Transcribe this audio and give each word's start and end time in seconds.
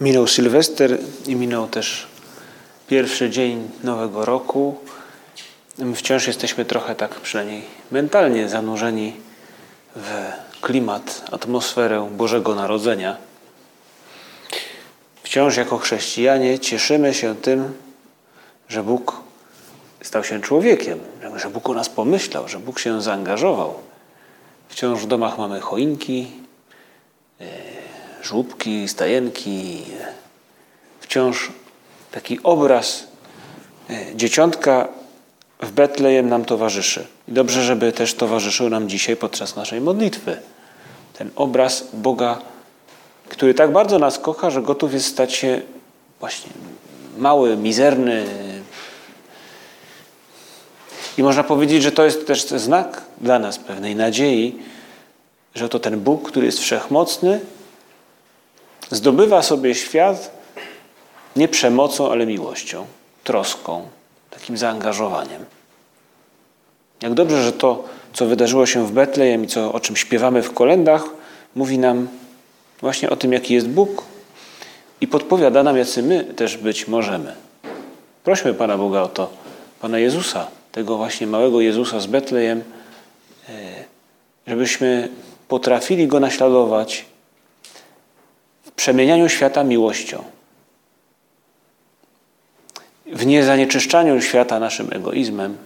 Minął 0.00 0.26
Sylwester 0.26 0.98
i 1.26 1.36
minął 1.36 1.68
też 1.68 2.06
pierwszy 2.88 3.30
dzień 3.30 3.70
Nowego 3.84 4.24
Roku. 4.24 4.76
My 5.78 5.94
wciąż 5.96 6.26
jesteśmy 6.26 6.64
trochę 6.64 6.94
tak 6.94 7.20
przynajmniej 7.20 7.62
mentalnie 7.90 8.48
zanurzeni 8.48 9.12
w 9.96 10.10
klimat, 10.60 11.24
atmosferę 11.32 12.08
Bożego 12.16 12.54
Narodzenia. 12.54 13.16
Wciąż 15.22 15.56
jako 15.56 15.78
chrześcijanie 15.78 16.58
cieszymy 16.58 17.14
się 17.14 17.36
tym, 17.36 17.74
że 18.68 18.82
Bóg 18.82 19.20
stał 20.02 20.24
się 20.24 20.40
człowiekiem, 20.40 20.98
że 21.36 21.50
Bóg 21.50 21.68
o 21.68 21.74
nas 21.74 21.88
pomyślał, 21.88 22.48
że 22.48 22.58
Bóg 22.58 22.78
się 22.78 23.02
zaangażował. 23.02 23.74
Wciąż 24.68 25.00
w 25.00 25.06
domach 25.06 25.38
mamy 25.38 25.60
choinki, 25.60 26.26
żłóbki, 28.22 28.88
stajenki. 28.88 29.82
Wciąż 31.00 31.52
taki 32.12 32.38
obraz 32.42 33.04
dzieciątka 34.14 34.88
w 35.60 35.70
Betlejem 35.70 36.28
nam 36.28 36.44
towarzyszy. 36.44 37.06
I 37.28 37.32
dobrze, 37.32 37.62
żeby 37.62 37.92
też 37.92 38.14
towarzyszył 38.14 38.68
nam 38.68 38.88
dzisiaj 38.88 39.16
podczas 39.16 39.56
naszej 39.56 39.80
modlitwy. 39.80 40.38
Ten 41.18 41.30
obraz 41.36 41.84
Boga, 41.92 42.38
który 43.28 43.54
tak 43.54 43.72
bardzo 43.72 43.98
nas 43.98 44.18
kocha, 44.18 44.50
że 44.50 44.62
gotów 44.62 44.92
jest 44.92 45.06
stać 45.06 45.34
się 45.34 45.62
właśnie 46.20 46.50
mały, 47.18 47.56
mizerny. 47.56 48.26
I 51.18 51.22
można 51.22 51.44
powiedzieć, 51.44 51.82
że 51.82 51.92
to 51.92 52.04
jest 52.04 52.26
też 52.26 52.44
znak 52.44 53.02
dla 53.20 53.38
nas 53.38 53.58
pewnej 53.58 53.96
nadziei, 53.96 54.58
że 55.54 55.68
to 55.68 55.78
ten 55.78 56.00
Bóg, 56.00 56.28
który 56.28 56.46
jest 56.46 56.60
wszechmocny, 56.60 57.40
zdobywa 58.90 59.42
sobie 59.42 59.74
świat 59.74 60.30
nie 61.36 61.48
przemocą, 61.48 62.10
ale 62.10 62.26
miłością, 62.26 62.86
troską, 63.24 63.88
takim 64.30 64.56
zaangażowaniem. 64.56 65.44
Jak 67.02 67.14
dobrze, 67.14 67.42
że 67.42 67.52
to, 67.52 67.84
co 68.12 68.26
wydarzyło 68.26 68.66
się 68.66 68.86
w 68.86 68.92
Betlejem 68.92 69.44
i 69.44 69.46
co, 69.46 69.72
o 69.72 69.80
czym 69.80 69.96
śpiewamy 69.96 70.42
w 70.42 70.54
kolendach, 70.54 71.04
mówi 71.54 71.78
nam 71.78 72.08
właśnie 72.80 73.10
o 73.10 73.16
tym, 73.16 73.32
jaki 73.32 73.54
jest 73.54 73.68
Bóg 73.68 74.04
i 75.00 75.08
podpowiada 75.08 75.62
nam, 75.62 75.76
jacy 75.76 76.02
my 76.02 76.24
też 76.24 76.56
być 76.56 76.88
możemy. 76.88 77.34
Prośmy 78.24 78.54
Pana 78.54 78.78
Boga 78.78 79.02
o 79.02 79.08
to, 79.08 79.30
Pana 79.80 79.98
Jezusa, 79.98 80.46
tego 80.72 80.96
właśnie 80.96 81.26
małego 81.26 81.60
Jezusa 81.60 82.00
z 82.00 82.06
Betlejem, 82.06 82.64
żebyśmy 84.46 85.08
potrafili 85.48 86.06
Go 86.06 86.20
naśladować 86.20 87.04
przemienianiu 88.76 89.28
świata 89.28 89.64
miłością, 89.64 90.24
w 93.06 93.26
niezanieczyszczaniu 93.26 94.22
świata 94.22 94.58
naszym 94.58 94.92
egoizmem, 94.92 95.56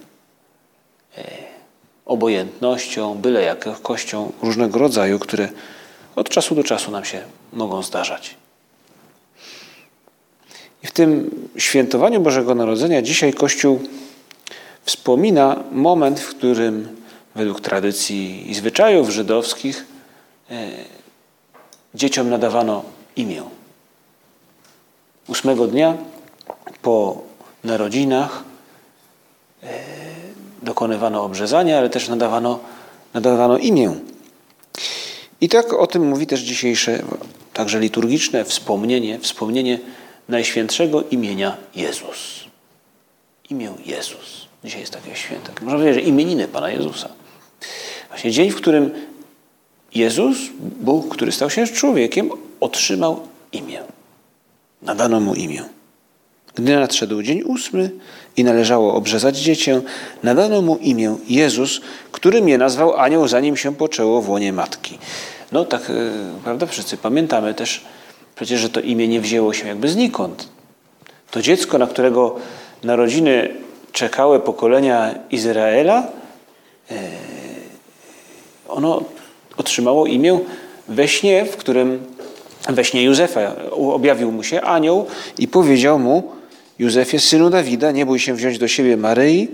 obojętnością, 2.06 3.14
byle 3.14 3.42
jakością 3.42 4.32
różnego 4.42 4.78
rodzaju, 4.78 5.18
które 5.18 5.48
od 6.16 6.28
czasu 6.28 6.54
do 6.54 6.64
czasu 6.64 6.90
nam 6.90 7.04
się 7.04 7.22
mogą 7.52 7.82
zdarzać. 7.82 8.36
I 10.82 10.86
w 10.86 10.90
tym 10.90 11.30
świętowaniu 11.56 12.20
Bożego 12.20 12.54
Narodzenia 12.54 13.02
dzisiaj 13.02 13.32
Kościół 13.32 13.80
wspomina 14.84 15.64
moment, 15.72 16.20
w 16.20 16.28
którym 16.28 16.96
według 17.34 17.60
tradycji 17.60 18.50
i 18.50 18.54
zwyczajów 18.54 19.10
żydowskich 19.10 19.84
dzieciom 21.94 22.30
nadawano 22.30 22.84
imię. 23.16 23.43
Ósmego 25.28 25.66
dnia 25.66 25.97
po 26.82 27.22
narodzinach 27.65 28.44
dokonywano 30.62 31.25
obrzezania, 31.25 31.78
ale 31.78 31.91
też 31.91 32.09
nadawano, 32.09 32.59
nadawano 33.15 33.59
imię. 33.59 33.94
I 35.41 35.48
tak 35.48 35.72
o 35.72 35.87
tym 35.87 36.09
mówi 36.09 36.26
też 36.26 36.41
dzisiejsze, 36.41 37.03
także 37.53 37.81
liturgiczne 37.81 38.44
wspomnienie, 38.44 39.19
wspomnienie 39.19 39.78
Najświętszego 40.28 41.03
imienia 41.03 41.56
Jezus. 41.75 42.44
Imię 43.50 43.72
Jezus. 43.87 44.47
Dzisiaj 44.65 44.81
jest 44.81 44.92
takie 44.92 45.16
święte. 45.16 45.53
Można 45.62 45.78
powiedzieć, 45.78 46.04
że 46.04 46.10
imieniny 46.10 46.48
Pana 46.48 46.71
Jezusa. 46.71 47.09
Właśnie 48.09 48.31
dzień, 48.31 48.50
w 48.50 48.56
którym 48.56 48.91
Jezus, 49.94 50.36
Bóg, 50.80 51.14
który 51.14 51.32
stał 51.32 51.50
się 51.50 51.66
człowiekiem, 51.66 52.30
otrzymał 52.60 53.20
imię. 53.52 53.80
Nadano 54.82 55.20
mu 55.20 55.34
imię. 55.34 55.64
Gdy 56.54 56.76
nadszedł 56.76 57.22
dzień 57.22 57.42
ósmy 57.42 57.90
i 58.36 58.44
należało 58.44 58.94
obrzezać 58.94 59.38
dziecię, 59.38 59.82
nadano 60.22 60.62
mu 60.62 60.76
imię 60.76 61.16
Jezus, 61.28 61.80
którym 62.12 62.48
je 62.48 62.58
nazwał 62.58 62.96
anioł, 62.96 63.28
zanim 63.28 63.56
się 63.56 63.74
poczęło 63.74 64.22
w 64.22 64.30
łonie 64.30 64.52
matki. 64.52 64.98
No 65.52 65.64
tak, 65.64 65.92
prawda, 66.44 66.66
wszyscy 66.66 66.96
pamiętamy 66.96 67.54
też 67.54 67.84
przecież, 68.36 68.60
że 68.60 68.68
to 68.68 68.80
imię 68.80 69.08
nie 69.08 69.20
wzięło 69.20 69.52
się 69.52 69.68
jakby 69.68 69.88
znikąd. 69.88 70.48
To 71.30 71.42
dziecko, 71.42 71.78
na 71.78 71.86
którego 71.86 72.36
narodziny 72.82 73.54
czekały 73.92 74.40
pokolenia 74.40 75.14
Izraela, 75.30 76.06
ono 78.68 79.02
otrzymało 79.60 80.06
imię 80.06 80.38
we 80.88 81.09
śnie, 81.09 81.44
w 81.44 81.56
którym 81.56 82.06
we 82.69 82.84
śnie 82.84 83.03
Józefa 83.03 83.56
objawił 83.71 84.32
mu 84.32 84.43
się 84.43 84.60
anioł 84.60 85.06
i 85.38 85.48
powiedział 85.48 85.98
mu, 85.98 86.32
Józefie, 86.78 87.19
synu 87.19 87.50
Dawida, 87.50 87.93
nie 87.93 88.06
bój 88.06 88.19
się 88.19 88.34
wziąć 88.34 88.59
do 88.59 88.69
siebie 88.69 88.97
Maryi, 88.97 89.48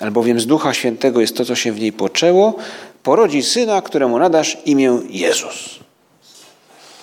albowiem 0.00 0.40
z 0.40 0.46
Ducha 0.46 0.74
Świętego 0.74 1.20
jest 1.20 1.36
to, 1.36 1.44
co 1.44 1.54
się 1.54 1.72
w 1.72 1.80
niej 1.80 1.92
poczęło, 1.92 2.54
porodzi 3.02 3.42
syna, 3.42 3.82
któremu 3.82 4.18
nadasz 4.18 4.58
imię 4.64 5.00
Jezus. 5.10 5.78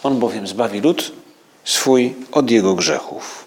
On 0.03 0.19
bowiem 0.19 0.47
zbawi 0.47 0.81
lud 0.81 1.11
swój 1.63 2.13
od 2.31 2.51
jego 2.51 2.75
grzechów. 2.75 3.44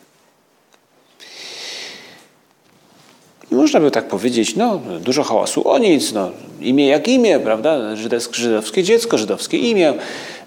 I 3.53 3.55
można 3.55 3.81
by 3.81 3.91
tak 3.91 4.09
powiedzieć, 4.09 4.57
no 4.57 4.81
dużo 5.01 5.25
hałasu 5.25 5.69
o 5.69 5.79
nic, 5.79 6.13
no, 6.13 6.31
imię 6.61 6.87
jak 6.87 7.09
imię, 7.09 7.41
prawda, 7.41 7.97
żydowskie 8.33 8.83
dziecko, 8.83 9.19
żydowskie 9.19 9.59
imię, 9.59 9.95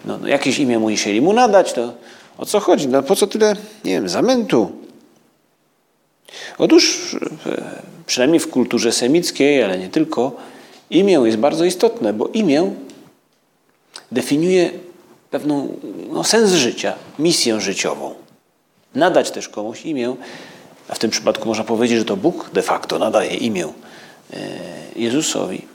no, 0.06 0.18
no, 0.18 0.28
jakieś 0.28 0.60
imię 0.60 0.80
musieli 0.80 1.22
mu 1.22 1.34
nadać, 1.34 1.74
to 1.74 1.94
o 2.38 2.46
co 2.46 2.60
chodzi, 2.60 2.88
no 2.88 3.04
po 3.04 3.16
co 3.16 3.28
tyle, 3.28 3.56
nie 3.86 3.92
wiem, 3.92 4.10
zamętu? 4.10 4.72
Otóż, 6.58 7.16
przynajmniej 8.06 8.40
w 8.40 8.50
kulturze 8.50 8.92
semickiej, 8.92 9.64
ale 9.64 9.80
nie 9.80 9.90
tylko, 9.90 10.36
imię 10.90 11.22
jest 11.26 11.38
bardzo 11.38 11.66
istotne, 11.66 12.14
bo 12.14 12.28
imię 12.28 12.72
definiuje 14.12 14.72
pewną 15.32 15.78
no, 16.12 16.24
sens 16.24 16.52
życia, 16.52 16.94
misję 17.20 17.62
życiową. 17.62 18.14
Nadać 18.96 19.32
też 19.32 19.50
komuś 19.50 19.86
imię, 19.86 20.16
a 20.92 20.96
w 20.96 21.00
tym 21.00 21.12
przypadku 21.12 21.48
można 21.48 21.64
powiedzieć, 21.64 22.00
że 22.00 22.06
to 22.06 22.18
Bóg 22.18 22.50
de 22.54 22.62
facto 22.62 23.00
nadaje 23.00 23.36
imię 23.36 23.68
Jezusowi. 24.96 25.66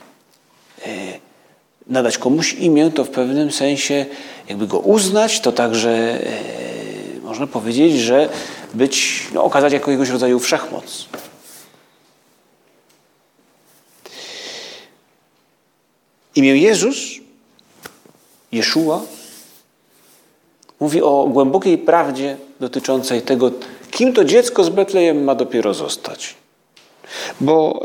Nadać 1.87 2.17
komuś 2.17 2.53
imię 2.53 2.91
to 2.91 3.03
w 3.03 3.09
pewnym 3.09 3.51
sensie 3.51 4.05
jakby 4.49 4.67
go 4.67 4.79
uznać, 4.79 5.39
to 5.39 5.51
także 5.51 6.19
można 7.23 7.47
powiedzieć, 7.47 7.99
że 7.99 8.29
być, 8.73 9.27
no, 9.33 9.43
okazać 9.43 9.73
jakiegoś 9.73 10.09
rodzaju 10.09 10.39
wszechmoc. 10.39 11.05
Imię 16.35 16.57
Jezus, 16.57 16.97
Jeszua, 18.51 19.01
mówi 20.79 21.01
o 21.01 21.27
głębokiej 21.31 21.77
prawdzie 21.77 22.37
dotyczącej 22.59 23.21
tego, 23.21 23.51
kim 23.91 24.13
to 24.13 24.25
dziecko 24.25 24.63
z 24.63 24.69
Betlejem 24.69 25.23
ma 25.23 25.35
dopiero 25.35 25.73
zostać. 25.73 26.35
Bo 27.41 27.83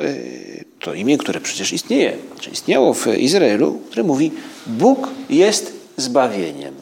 to 0.80 0.94
imię, 0.94 1.18
które 1.18 1.40
przecież 1.40 1.72
istnieje, 1.72 2.16
czy 2.40 2.50
istniało 2.50 2.94
w 2.94 3.06
Izraelu, 3.06 3.80
które 3.90 4.02
mówi: 4.02 4.32
Bóg 4.66 5.08
jest 5.30 5.72
zbawieniem. 5.96 6.74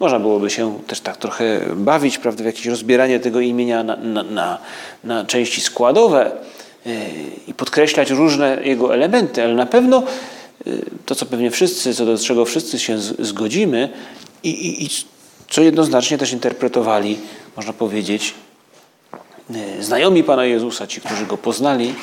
Można 0.00 0.20
byłoby 0.20 0.50
się 0.50 0.78
też 0.86 1.00
tak 1.00 1.16
trochę 1.16 1.60
bawić, 1.76 2.18
prawda, 2.18 2.42
w 2.42 2.46
jakieś 2.46 2.66
rozbieranie 2.66 3.20
tego 3.20 3.40
imienia 3.40 3.82
na, 3.82 3.96
na, 3.96 4.22
na, 4.22 4.58
na 5.04 5.24
części 5.24 5.60
składowe 5.60 6.32
yy, 6.86 6.92
i 7.46 7.54
podkreślać 7.54 8.10
różne 8.10 8.58
jego 8.64 8.94
elementy, 8.94 9.42
ale 9.42 9.54
na 9.54 9.66
pewno 9.66 10.02
yy, 10.66 10.84
to, 11.06 11.14
co 11.14 11.26
pewnie 11.26 11.50
wszyscy, 11.50 11.94
co 11.94 12.06
do 12.06 12.18
czego 12.18 12.44
wszyscy 12.44 12.78
się 12.78 12.98
zgodzimy 13.18 13.88
i, 14.42 14.50
i, 14.50 14.84
i 14.84 14.88
co 15.50 15.62
jednoznacznie 15.62 16.18
też 16.18 16.32
interpretowali, 16.32 17.18
można 17.56 17.72
powiedzieć, 17.72 18.34
yy, 19.50 19.82
znajomi 19.82 20.24
Pana 20.24 20.44
Jezusa, 20.44 20.86
ci, 20.86 21.00
którzy 21.00 21.26
Go 21.26 21.36
poznali, 21.36 21.94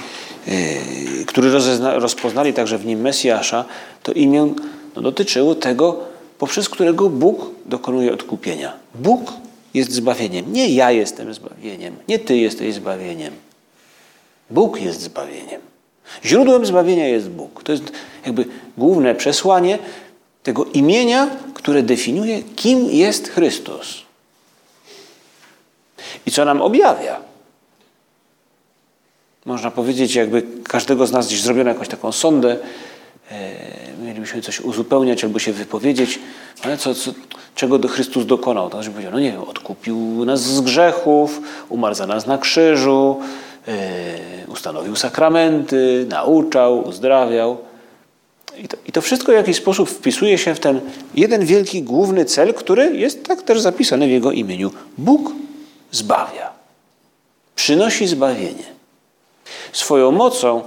którzy 1.28 1.52
rozpoznali 1.82 2.54
także 2.54 2.78
w 2.78 2.86
Nim 2.86 3.02
Mesjasza, 3.02 3.66
to 4.04 4.12
imię 4.12 4.54
no, 4.96 5.02
dotyczyło 5.02 5.56
tego, 5.56 6.00
poprzez 6.38 6.70
którego 6.70 7.10
Bóg 7.10 7.46
dokonuje 7.66 8.14
odkupienia. 8.14 8.74
Bóg 8.96 9.34
jest 9.74 9.92
zbawieniem. 9.92 10.54
Nie 10.54 10.70
ja 10.70 10.92
jestem 10.92 11.34
zbawieniem, 11.34 11.96
nie 12.08 12.20
ty 12.20 12.38
jesteś 12.38 12.74
zbawieniem. 12.74 13.34
Bóg 14.50 14.82
jest 14.82 15.02
zbawieniem. 15.02 15.62
Źródłem 16.26 16.66
zbawienia 16.66 17.08
jest 17.08 17.30
Bóg. 17.30 17.64
To 17.64 17.72
jest 17.72 17.92
jakby 18.26 18.46
główne 18.78 19.16
przesłanie 19.16 19.80
tego 20.48 20.66
imienia, 20.66 21.28
które 21.54 21.84
definiuje, 21.84 22.44
kim 22.44 22.90
jest 22.90 23.28
Chrystus. 23.28 24.02
I 26.26 26.32
co 26.32 26.46
nam 26.46 26.62
objawia. 26.62 27.20
Można 29.46 29.72
powiedzieć, 29.72 30.16
jakby 30.16 30.44
każdego 30.64 31.08
z 31.08 31.12
nas 31.12 31.28
gdzieś 31.28 31.42
zrobiono 31.42 31.70
jakąś 31.70 31.88
taką 31.88 32.12
sondę, 32.12 32.60
E, 33.32 33.50
mielibyśmy 34.04 34.42
coś 34.42 34.62
uzupełniać 34.62 35.24
albo 35.24 35.40
się 35.40 35.54
wypowiedzieć, 35.54 36.20
ale 36.64 36.78
co, 36.78 36.96
co, 36.96 37.12
czego 37.56 37.88
Chrystus 37.88 38.26
dokonał? 38.26 38.70
To 38.70 38.78
znaczy 38.78 38.92
powiedział, 38.92 39.12
no 39.12 39.20
nie 39.20 39.32
wiem, 39.32 39.44
odkupił 39.44 40.26
nas 40.26 40.42
z 40.42 40.62
grzechów, 40.62 41.42
umarł 41.70 41.96
za 41.96 42.08
nas 42.08 42.28
na 42.28 42.38
krzyżu, 42.38 43.20
yy, 43.68 43.74
ustanowił 44.48 44.96
sakramenty, 44.96 46.06
nauczał, 46.10 46.88
uzdrawiał. 46.88 47.58
I 48.64 48.68
to, 48.68 48.78
I 48.88 48.92
to 48.92 49.02
wszystko 49.02 49.32
w 49.32 49.36
jakiś 49.36 49.58
sposób 49.58 49.90
wpisuje 49.90 50.38
się 50.38 50.56
w 50.56 50.60
ten 50.60 50.82
jeden 51.16 51.46
wielki, 51.46 51.84
główny 51.84 52.26
cel, 52.26 52.54
który 52.54 52.98
jest 52.98 53.24
tak 53.24 53.42
też 53.42 53.62
zapisany 53.62 54.08
w 54.08 54.12
Jego 54.12 54.32
imieniu. 54.32 54.72
Bóg 54.98 55.32
zbawia. 55.92 56.52
Przynosi 57.56 58.08
zbawienie. 58.08 58.64
Swoją 59.72 60.12
mocą 60.12 60.62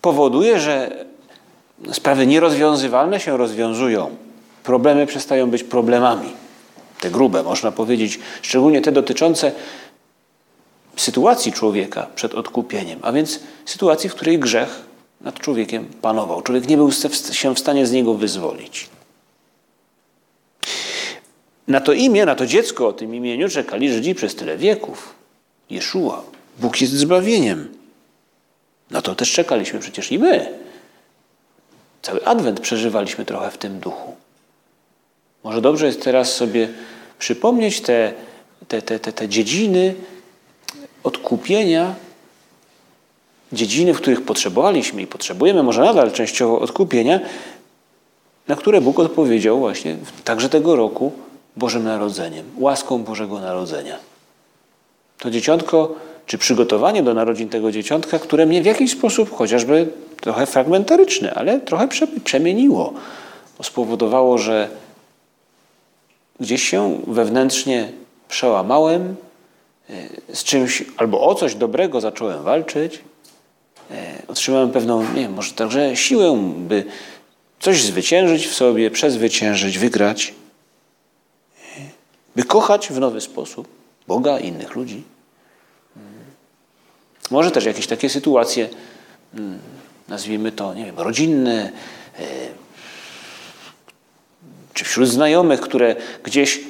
powoduje, 0.00 0.60
że 0.60 1.04
sprawy 1.92 2.26
nierozwiązywalne 2.26 3.20
się 3.20 3.36
rozwiązują. 3.36 4.16
Problemy 4.62 5.06
przestają 5.06 5.50
być 5.50 5.64
problemami. 5.64 6.32
Te 7.00 7.10
grube, 7.10 7.42
można 7.42 7.72
powiedzieć, 7.72 8.18
szczególnie 8.42 8.80
te 8.80 8.92
dotyczące 8.92 9.52
sytuacji 10.96 11.52
człowieka 11.52 12.06
przed 12.14 12.34
odkupieniem, 12.34 12.98
a 13.02 13.12
więc 13.12 13.40
sytuacji, 13.64 14.10
w 14.10 14.14
której 14.14 14.38
grzech 14.38 14.93
nad 15.24 15.40
człowiekiem 15.40 15.84
panował. 16.02 16.42
Człowiek 16.42 16.68
nie 16.68 16.76
był 16.76 16.92
się 17.32 17.54
w 17.54 17.58
stanie 17.58 17.86
z 17.86 17.92
niego 17.92 18.14
wyzwolić. 18.14 18.88
Na 21.68 21.80
to 21.80 21.92
imię, 21.92 22.26
na 22.26 22.34
to 22.34 22.46
dziecko 22.46 22.88
o 22.88 22.92
tym 22.92 23.14
imieniu 23.14 23.48
czekali 23.48 23.92
Żydzi 23.92 24.14
przez 24.14 24.34
tyle 24.34 24.56
wieków. 24.56 25.14
Jeszua. 25.70 26.22
Bóg 26.58 26.80
jest 26.80 26.92
zbawieniem. 26.92 27.68
No 28.90 29.02
to 29.02 29.14
też 29.14 29.32
czekaliśmy 29.32 29.80
przecież 29.80 30.12
i 30.12 30.18
my. 30.18 30.48
Cały 32.02 32.26
adwent 32.26 32.60
przeżywaliśmy 32.60 33.24
trochę 33.24 33.50
w 33.50 33.58
tym 33.58 33.80
duchu. 33.80 34.16
Może 35.44 35.60
dobrze 35.60 35.86
jest 35.86 36.02
teraz 36.02 36.34
sobie 36.34 36.68
przypomnieć 37.18 37.80
te, 37.80 38.12
te, 38.68 38.82
te, 38.82 38.98
te, 38.98 39.12
te 39.12 39.28
dziedziny 39.28 39.94
odkupienia, 41.02 41.94
dziedziny, 43.54 43.94
w 43.94 43.96
których 43.96 44.22
potrzebowaliśmy 44.22 45.02
i 45.02 45.06
potrzebujemy 45.06 45.62
może 45.62 45.80
nadal 45.80 46.12
częściowo 46.12 46.60
odkupienia, 46.60 47.20
na 48.48 48.56
które 48.56 48.80
Bóg 48.80 48.98
odpowiedział 48.98 49.58
właśnie 49.58 49.96
także 50.24 50.48
tego 50.48 50.76
roku 50.76 51.12
Bożym 51.56 51.84
Narodzeniem, 51.84 52.46
łaską 52.58 53.04
Bożego 53.04 53.40
Narodzenia. 53.40 53.98
To 55.18 55.30
dzieciątko 55.30 55.94
czy 56.26 56.38
przygotowanie 56.38 57.02
do 57.02 57.14
narodzin 57.14 57.48
tego 57.48 57.72
dzieciątka, 57.72 58.18
które 58.18 58.46
mnie 58.46 58.62
w 58.62 58.66
jakiś 58.66 58.92
sposób, 58.92 59.36
chociażby 59.36 59.88
trochę 60.20 60.46
fragmentaryczny, 60.46 61.34
ale 61.34 61.60
trochę 61.60 61.88
przemieniło. 62.24 62.92
Spowodowało, 63.62 64.38
że 64.38 64.68
gdzieś 66.40 66.62
się 66.62 67.00
wewnętrznie 67.06 67.92
przełamałem, 68.28 69.16
e, 69.90 69.94
z 70.34 70.44
czymś 70.44 70.84
albo 70.96 71.26
o 71.26 71.34
coś 71.34 71.54
dobrego 71.54 72.00
zacząłem 72.00 72.42
walczyć, 72.42 73.00
otrzymałem 74.28 74.70
pewną, 74.70 75.02
nie 75.02 75.20
wiem, 75.20 75.32
może 75.32 75.52
także 75.52 75.96
siłę, 75.96 76.54
by 76.56 76.84
coś 77.60 77.82
zwyciężyć 77.82 78.46
w 78.46 78.54
sobie, 78.54 78.90
przezwyciężyć, 78.90 79.78
wygrać, 79.78 80.34
e, 81.76 81.80
by 82.36 82.42
kochać 82.42 82.88
w 82.88 82.98
nowy 82.98 83.20
sposób 83.20 83.68
Boga 84.06 84.38
i 84.38 84.48
innych 84.48 84.74
ludzi. 84.74 85.02
Może 87.30 87.50
też 87.50 87.64
jakieś 87.64 87.86
takie 87.86 88.10
sytuacje, 88.10 88.68
mm, 89.34 89.58
nazwijmy 90.08 90.52
to, 90.52 90.74
nie 90.74 90.84
wiem, 90.84 90.98
rodzinne, 90.98 91.72
e, 92.18 92.22
czy 94.74 94.84
wśród 94.84 95.08
znajomych, 95.08 95.60
które 95.60 95.96
gdzieś, 96.24 96.60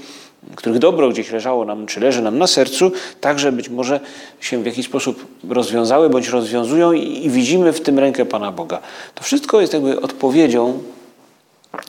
których 0.56 0.78
dobro 0.78 1.08
gdzieś 1.08 1.30
leżało 1.30 1.64
nam, 1.64 1.86
czy 1.86 2.00
leży 2.00 2.22
nam 2.22 2.38
na 2.38 2.46
sercu, 2.46 2.92
także 3.20 3.52
być 3.52 3.68
może 3.68 4.00
się 4.40 4.62
w 4.62 4.66
jakiś 4.66 4.86
sposób 4.86 5.26
rozwiązały, 5.48 6.10
bądź 6.10 6.28
rozwiązują 6.28 6.92
i, 6.92 7.30
widzimy 7.30 7.72
w 7.72 7.80
tym 7.80 7.98
rękę 7.98 8.24
Pana 8.24 8.52
Boga. 8.52 8.80
To 9.14 9.24
wszystko 9.24 9.60
jest 9.60 9.72
jakby 9.72 10.00
odpowiedzią, 10.00 10.82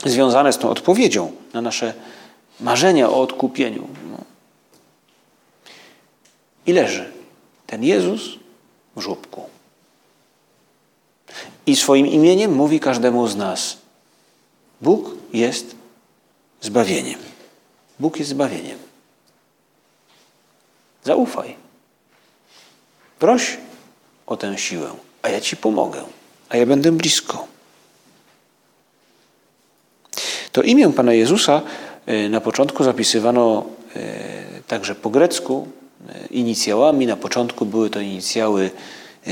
związane 0.06 0.54
z 0.54 0.58
tą 0.58 0.70
odpowiedzią 0.70 1.32
na 1.54 1.62
nasze 1.62 1.94
marzenia 2.60 3.10
o 3.10 3.22
odkupieniu. 3.22 3.88
No. 4.12 4.18
I 6.68 6.74
leży 6.74 7.12
ten 7.68 7.84
Jezus 7.84 8.22
w 8.96 9.02
żłobku. 9.02 9.44
I 11.68 11.76
swoim 11.76 12.08
imieniem 12.08 12.54
mówi 12.54 12.80
każdemu 12.80 13.28
z 13.28 13.36
nas: 13.36 13.78
Bóg 14.82 15.12
jest 15.34 15.76
zbawieniem. 16.62 17.35
Bóg 18.00 18.20
jest 18.20 18.30
zbawieniem. 18.30 18.78
Zaufaj. 21.04 21.56
Proś 23.20 23.58
o 24.28 24.38
tę 24.38 24.58
siłę, 24.58 24.92
a 25.22 25.30
ja 25.30 25.42
ci 25.42 25.58
pomogę, 25.58 26.04
a 26.50 26.58
ja 26.58 26.66
będę 26.66 26.92
blisko. 26.92 27.48
To 30.52 30.62
imię 30.62 30.94
Pana 30.94 31.14
Jezusa 31.14 31.62
y, 32.10 32.30
na 32.30 32.42
początku 32.42 32.84
zapisywano 32.84 33.66
y, 33.96 34.64
także 34.68 34.96
po 34.96 35.10
grecku, 35.10 35.68
inicjałami. 36.32 37.06
Na 37.06 37.16
początku 37.16 37.66
były 37.66 37.90
to 37.90 38.00
inicjały 38.00 38.72
e, 39.28 39.32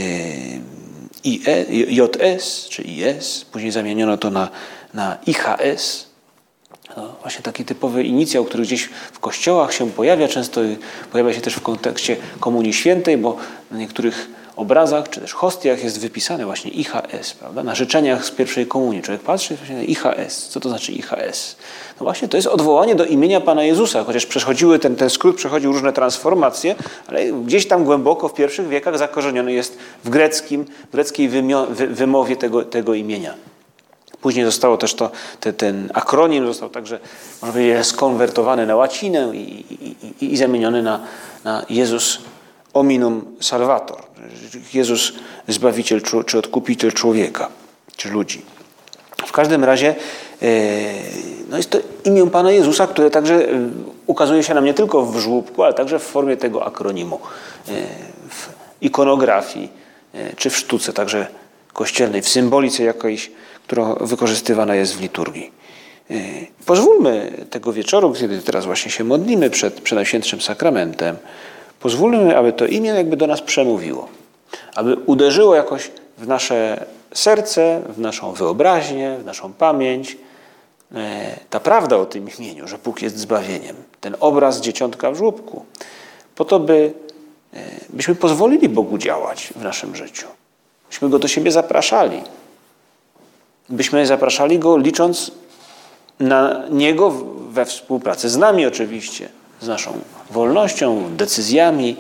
IE, 1.24 1.66
JS 1.70 2.68
czy 2.70 2.82
IS, 2.82 3.46
później 3.52 3.72
zamieniono 3.72 4.18
to 4.18 4.30
na, 4.30 4.50
na 4.94 5.18
IHS. 5.26 6.13
No, 6.98 7.16
właśnie 7.22 7.42
taki 7.44 7.66
typowy 7.66 8.04
inicjał, 8.04 8.46
który 8.46 8.64
gdzieś 8.64 8.90
w 9.14 9.20
kościołach 9.20 9.74
się 9.74 9.92
pojawia, 9.92 10.28
często 10.28 10.62
pojawia 11.12 11.34
się 11.34 11.42
też 11.42 11.54
w 11.54 11.62
kontekście 11.62 12.18
Komunii 12.40 12.74
Świętej, 12.74 13.18
bo 13.18 13.38
na 13.72 13.78
niektórych 13.78 14.30
obrazach 14.56 15.10
czy 15.10 15.22
też 15.22 15.34
hostiach 15.34 15.84
jest 15.84 16.00
wypisane 16.00 16.46
właśnie 16.46 16.72
IHS, 16.72 17.34
prawda? 17.40 17.64
Na 17.64 17.76
życzeniach 17.76 18.26
z 18.26 18.32
pierwszej 18.32 18.68
komunii. 18.68 19.02
Człowiek 19.02 19.22
patrzy 19.22 19.56
właśnie 19.56 19.76
na 19.76 19.84
IHS. 19.84 20.48
Co 20.48 20.60
to 20.60 20.70
znaczy 20.70 20.92
IHS? 20.92 21.56
No 22.00 22.04
właśnie 22.04 22.28
to 22.28 22.38
jest 22.38 22.48
odwołanie 22.48 22.96
do 22.96 23.06
imienia 23.06 23.42
Pana 23.42 23.64
Jezusa, 23.64 24.04
chociaż 24.04 24.26
przechodziły, 24.26 24.80
ten, 24.80 24.96
ten 24.96 25.10
skrót 25.10 25.36
przechodził 25.36 25.72
różne 25.72 25.94
transformacje, 25.94 26.76
ale 27.08 27.26
gdzieś 27.26 27.68
tam 27.68 27.84
głęboko 27.84 28.30
w 28.30 28.34
pierwszych 28.34 28.68
wiekach 28.68 28.98
zakorzeniony 28.98 29.54
jest 29.54 29.78
w 30.04 30.10
greckim, 30.10 30.66
w 30.90 30.92
greckiej 30.92 31.30
wymowie 31.90 32.36
tego, 32.36 32.64
tego 32.64 32.94
imienia. 32.94 33.34
Później 34.24 34.46
zostało 34.46 34.78
też 34.78 34.94
to, 34.94 35.12
te, 35.40 35.54
ten 35.54 35.90
akronim 35.94 36.48
został 36.48 36.70
także, 36.70 37.00
można 37.42 37.54
powiedzieć, 37.54 37.86
skonwertowany 37.86 38.66
na 38.66 38.76
łacinę 38.76 39.32
i, 39.34 39.40
i, 39.40 39.96
i, 40.22 40.34
i 40.34 40.38
zamieniony 40.38 40.84
na, 40.84 41.00
na 41.44 41.66
Jezus 41.70 42.20
Ominum 42.74 43.26
Salvator. 43.40 44.04
Jezus 44.74 45.14
Zbawiciel 45.48 46.02
czy 46.26 46.38
Odkupiciel 46.38 46.92
człowieka, 46.92 47.50
czy 47.96 48.10
ludzi. 48.10 48.42
W 49.26 49.32
każdym 49.32 49.64
razie 49.64 49.96
e, 50.42 50.48
no 51.50 51.58
jest 51.58 51.70
to 51.70 51.78
imię 52.04 52.30
Pana 52.30 52.52
Jezusa, 52.52 52.88
które 52.88 53.10
także 53.10 53.50
e, 53.50 53.70
ukazuje 54.08 54.44
się 54.44 54.54
nam 54.54 54.66
nie 54.66 54.74
tylko 54.74 55.06
w 55.06 55.20
żłóbku, 55.20 55.64
ale 55.64 55.74
także 55.74 56.00
w 56.00 56.04
formie 56.04 56.38
tego 56.38 56.66
akronimu, 56.66 57.20
e, 57.68 57.72
w 58.30 58.50
ikonografii, 58.82 59.84
czy 60.38 60.50
w 60.50 60.58
sztuce 60.58 60.94
także 60.94 61.28
kościelnej, 61.74 62.22
w 62.22 62.30
symbolice 62.30 62.84
jakiejś, 62.84 63.32
która 63.68 63.96
wykorzystywana 64.02 64.76
jest 64.76 64.96
w 64.96 65.02
liturgii. 65.02 65.52
Pozwólmy 66.66 67.32
tego 67.50 67.74
wieczoru, 67.74 68.14
kiedy 68.14 68.42
teraz 68.42 68.66
właśnie 68.66 68.92
się 68.92 69.04
modlimy 69.04 69.50
przed, 69.50 69.82
przed 69.82 69.96
Najświętszym 69.96 70.42
Sakramentem, 70.42 71.18
pozwólmy, 71.80 72.38
aby 72.38 72.54
to 72.54 72.66
imię 72.66 72.90
jakby 72.90 73.18
do 73.18 73.28
nas 73.28 73.42
przemówiło, 73.42 74.08
aby 74.76 74.96
uderzyło 74.96 75.56
jakoś 75.56 75.92
w 76.18 76.28
nasze 76.28 76.86
serce, 77.14 77.82
w 77.90 78.00
naszą 78.00 78.34
wyobraźnię, 78.34 79.18
w 79.22 79.26
naszą 79.26 79.54
pamięć, 79.54 80.18
e, 80.96 81.36
ta 81.50 81.60
prawda 81.60 81.98
o 81.98 82.06
tym 82.06 82.28
imieniu, 82.40 82.68
że 82.68 82.78
Bóg 82.78 83.02
jest 83.02 83.18
zbawieniem, 83.18 83.76
ten 84.02 84.16
obraz 84.20 84.62
dzieciątka 84.62 85.12
w 85.12 85.16
żłobku, 85.16 85.66
po 86.36 86.46
to, 86.46 86.60
by, 86.60 86.94
e, 87.54 87.60
byśmy 87.90 88.16
pozwolili 88.16 88.70
Bogu 88.70 88.98
działać 88.98 89.54
w 89.56 89.64
naszym 89.64 89.96
życiu, 89.96 90.28
byśmy 90.90 91.10
Go 91.10 91.20
do 91.20 91.28
siebie 91.28 91.52
zapraszali, 91.52 92.22
byśmy 93.70 94.06
zapraszali 94.06 94.60
Go 94.60 94.78
licząc 94.78 95.32
na 96.20 96.64
Niego 96.70 97.12
we 97.50 97.66
współpracy 97.66 98.30
z 98.30 98.38
nami 98.38 98.66
oczywiście, 98.66 99.30
z 99.62 99.68
naszą 99.68 100.00
wolnością, 100.32 101.16
decyzjami, 101.16 101.96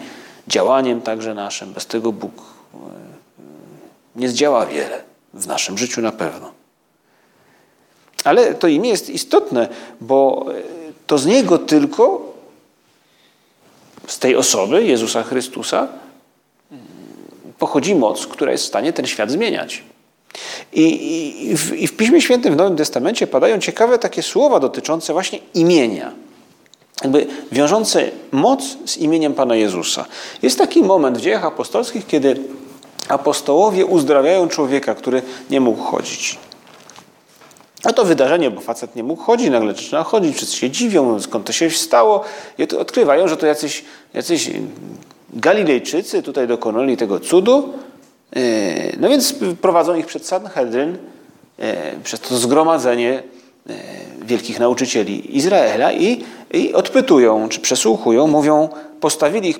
działaniem 0.47 1.01
także 1.01 1.33
naszym. 1.33 1.73
Bez 1.73 1.85
tego 1.85 2.11
Bóg 2.11 2.33
e, 2.73 2.77
nie 4.15 4.29
zdziała 4.29 4.65
wiele 4.65 5.03
w 5.33 5.47
naszym 5.47 5.77
życiu 5.77 6.01
na 6.01 6.11
pewno. 6.11 6.51
Ale 8.23 8.53
to 8.53 8.67
imię 8.67 8.89
jest 8.89 9.09
istotne, 9.09 9.67
bo 10.01 10.45
e, 10.49 10.53
to 11.07 11.17
z 11.17 11.25
Niego 11.25 11.57
tylko, 11.57 12.33
z 14.07 14.19
tej 14.19 14.35
osoby, 14.35 14.83
Jezusa 14.83 15.23
Chrystusa, 15.23 15.87
pochodzi 17.59 17.95
moc, 17.95 18.27
która 18.27 18.51
jest 18.51 18.63
w 18.63 18.67
stanie 18.67 18.93
ten 18.93 19.07
świat 19.07 19.31
zmieniać. 19.31 19.83
I, 20.73 21.51
i, 21.51 21.57
w, 21.57 21.73
I, 21.73 21.87
w, 21.87 21.97
Piśmie 21.97 22.21
Świętym 22.21 22.53
w 22.53 22.57
Nowym 22.57 22.77
Testamencie 22.77 23.27
padają 23.27 23.59
ciekawe 23.59 23.99
takie 23.99 24.23
słowa 24.23 24.59
dotyczące 24.59 25.13
właśnie 25.13 25.39
imienia. 25.53 26.11
Jakby 27.03 27.27
wiążące 27.51 28.11
moc 28.31 28.63
z 28.85 28.97
imieniem 28.97 29.33
Pana 29.33 29.55
Jezusa. 29.55 30.05
Jest 30.41 30.57
taki 30.57 30.83
moment 30.83 31.17
w 31.17 31.21
dziejach 31.21 31.45
apostolskich, 31.45 32.07
kiedy 32.07 32.39
apostołowie 33.07 33.85
uzdrawiają 33.85 34.47
człowieka, 34.47 34.95
który 34.95 35.21
nie 35.49 35.61
mógł 35.61 35.83
chodzić. 35.83 36.37
A 37.83 37.93
to 37.93 38.05
wydarzenie, 38.05 38.51
bo 38.51 38.61
facet 38.61 38.95
nie 38.95 39.03
mógł 39.03 39.23
chodzić, 39.23 39.49
nagle 39.49 39.73
zaczyna 39.73 40.03
chodzić, 40.03 40.35
wszyscy 40.35 40.57
się 40.57 40.69
dziwią, 40.69 41.19
skąd 41.19 41.45
to 41.45 41.53
się 41.53 41.69
stało 41.69 42.23
i 42.57 42.63
odkrywają, 42.63 43.27
że 43.27 43.37
to 43.37 43.45
jacyś, 43.45 43.83
jacyś 44.13 44.49
Galilejczycy 45.33 46.23
tutaj 46.23 46.47
dokonali 46.47 46.97
tego 46.97 47.19
cudu. 47.19 47.73
E, 48.35 48.97
no 48.99 49.09
więc 49.09 49.35
prowadzą 49.61 49.95
ich 49.95 50.05
przed 50.05 50.25
Sanhedryn, 50.25 50.97
e, 51.59 51.95
przez 52.03 52.19
to 52.19 52.37
zgromadzenie 52.37 53.23
e, 53.69 53.73
wielkich 54.25 54.59
nauczycieli 54.59 55.37
Izraela 55.37 55.91
i, 55.91 56.23
i 56.53 56.73
odpytują, 56.73 57.49
czy 57.49 57.59
przesłuchują, 57.59 58.27
mówią, 58.27 58.69
postawili 58.99 59.49
ich 59.49 59.59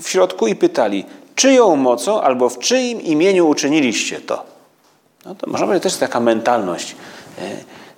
w 0.00 0.08
środku 0.08 0.46
i 0.46 0.56
pytali, 0.56 1.04
czyją 1.34 1.76
mocą 1.76 2.20
albo 2.20 2.48
w 2.48 2.58
czyim 2.58 3.02
imieniu 3.02 3.48
uczyniliście 3.48 4.20
to? 4.20 4.44
No 5.26 5.34
to 5.34 5.50
może 5.50 5.66
być 5.66 5.82
też 5.82 5.96
taka 5.96 6.20
mentalność. 6.20 6.96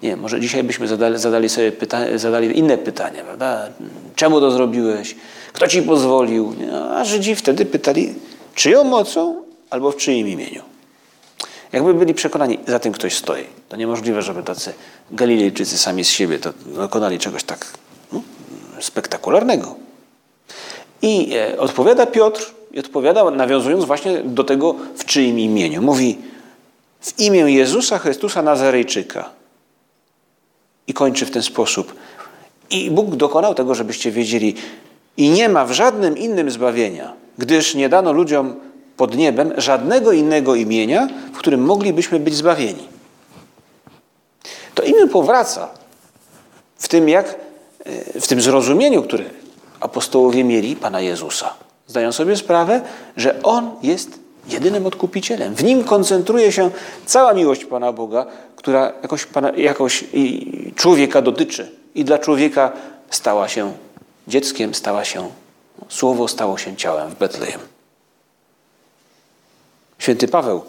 Nie, 0.02 0.16
może 0.16 0.40
dzisiaj 0.40 0.62
byśmy 0.62 0.88
zadali, 0.88 1.18
zadali 1.18 1.48
sobie 1.48 1.72
pytanie, 1.72 2.18
zadali 2.18 2.58
inne 2.58 2.78
pytania, 2.78 3.24
prawda? 3.24 3.68
Czemu 4.14 4.40
to 4.40 4.50
zrobiłeś? 4.50 5.16
Kto 5.52 5.68
ci 5.68 5.82
pozwolił? 5.82 6.54
No, 6.72 6.96
a 6.96 7.04
Żydzi 7.04 7.34
wtedy 7.34 7.66
pytali, 7.66 8.14
czyją 8.54 8.84
mocą 8.84 9.42
albo 9.72 9.92
w 9.92 9.96
czyim 9.96 10.28
imieniu? 10.28 10.62
Jakby 11.72 11.94
byli 11.94 12.14
przekonani, 12.14 12.58
za 12.66 12.78
tym 12.78 12.92
ktoś 12.92 13.16
stoi. 13.16 13.44
To 13.68 13.76
niemożliwe, 13.76 14.22
żeby 14.22 14.42
tacy 14.42 14.72
Galilejczycy 15.10 15.78
sami 15.78 16.04
z 16.04 16.08
siebie 16.08 16.38
to 16.38 16.52
dokonali 16.66 17.18
czegoś 17.18 17.44
tak 17.44 17.66
no, 18.12 18.22
spektakularnego. 18.80 19.74
I 21.02 21.34
e, 21.34 21.60
odpowiada 21.60 22.06
Piotr, 22.06 22.52
i 22.72 22.78
odpowiada, 22.78 23.30
nawiązując 23.30 23.84
właśnie 23.84 24.18
do 24.18 24.44
tego, 24.44 24.74
w 24.96 25.04
czyim 25.04 25.38
imieniu. 25.38 25.82
Mówi, 25.82 26.18
w 27.00 27.20
imię 27.20 27.40
Jezusa 27.40 27.98
Chrystusa 27.98 28.42
Nazarejczyka. 28.42 29.30
I 30.86 30.94
kończy 30.94 31.26
w 31.26 31.30
ten 31.30 31.42
sposób. 31.42 31.94
I 32.70 32.90
Bóg 32.90 33.16
dokonał 33.16 33.54
tego, 33.54 33.74
żebyście 33.74 34.10
wiedzieli, 34.10 34.54
i 35.16 35.30
nie 35.30 35.48
ma 35.48 35.64
w 35.64 35.72
żadnym 35.72 36.18
innym 36.18 36.50
zbawienia, 36.50 37.12
gdyż 37.38 37.74
nie 37.74 37.88
dano 37.88 38.12
ludziom 38.12 38.60
pod 39.02 39.16
niebem 39.16 39.52
żadnego 39.56 40.12
innego 40.12 40.54
imienia, 40.54 41.08
w 41.32 41.38
którym 41.38 41.64
moglibyśmy 41.64 42.20
być 42.20 42.34
zbawieni. 42.34 42.88
To 44.74 44.82
imię 44.82 45.08
powraca 45.08 45.68
w 46.76 46.88
tym, 46.88 47.08
jak, 47.08 47.34
w 48.20 48.26
tym 48.26 48.40
zrozumieniu, 48.40 49.02
które 49.02 49.24
apostołowie 49.80 50.44
mieli 50.44 50.76
Pana 50.76 51.00
Jezusa. 51.00 51.54
Zdają 51.86 52.12
sobie 52.12 52.36
sprawę, 52.36 52.80
że 53.16 53.42
On 53.42 53.70
jest 53.82 54.18
jedynym 54.48 54.86
odkupicielem. 54.86 55.54
W 55.54 55.64
Nim 55.64 55.84
koncentruje 55.84 56.52
się 56.52 56.70
cała 57.06 57.34
miłość 57.34 57.64
Pana 57.64 57.92
Boga, 57.92 58.26
która 58.56 58.92
jakoś, 59.02 59.26
Pana, 59.26 59.50
jakoś 59.56 60.04
człowieka 60.76 61.22
dotyczy 61.22 61.70
i 61.94 62.04
dla 62.04 62.18
człowieka 62.18 62.72
stała 63.10 63.48
się 63.48 63.72
dzieckiem, 64.28 64.74
stała 64.74 65.04
się, 65.04 65.30
słowo 65.88 66.28
stało 66.28 66.58
się 66.58 66.76
ciałem 66.76 67.10
w 67.10 67.14
Betlejem. 67.14 67.71
Święty 70.02 70.28
Paweł 70.28 70.62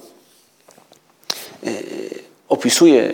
e, 1.63 1.69
opisuje 2.49 3.13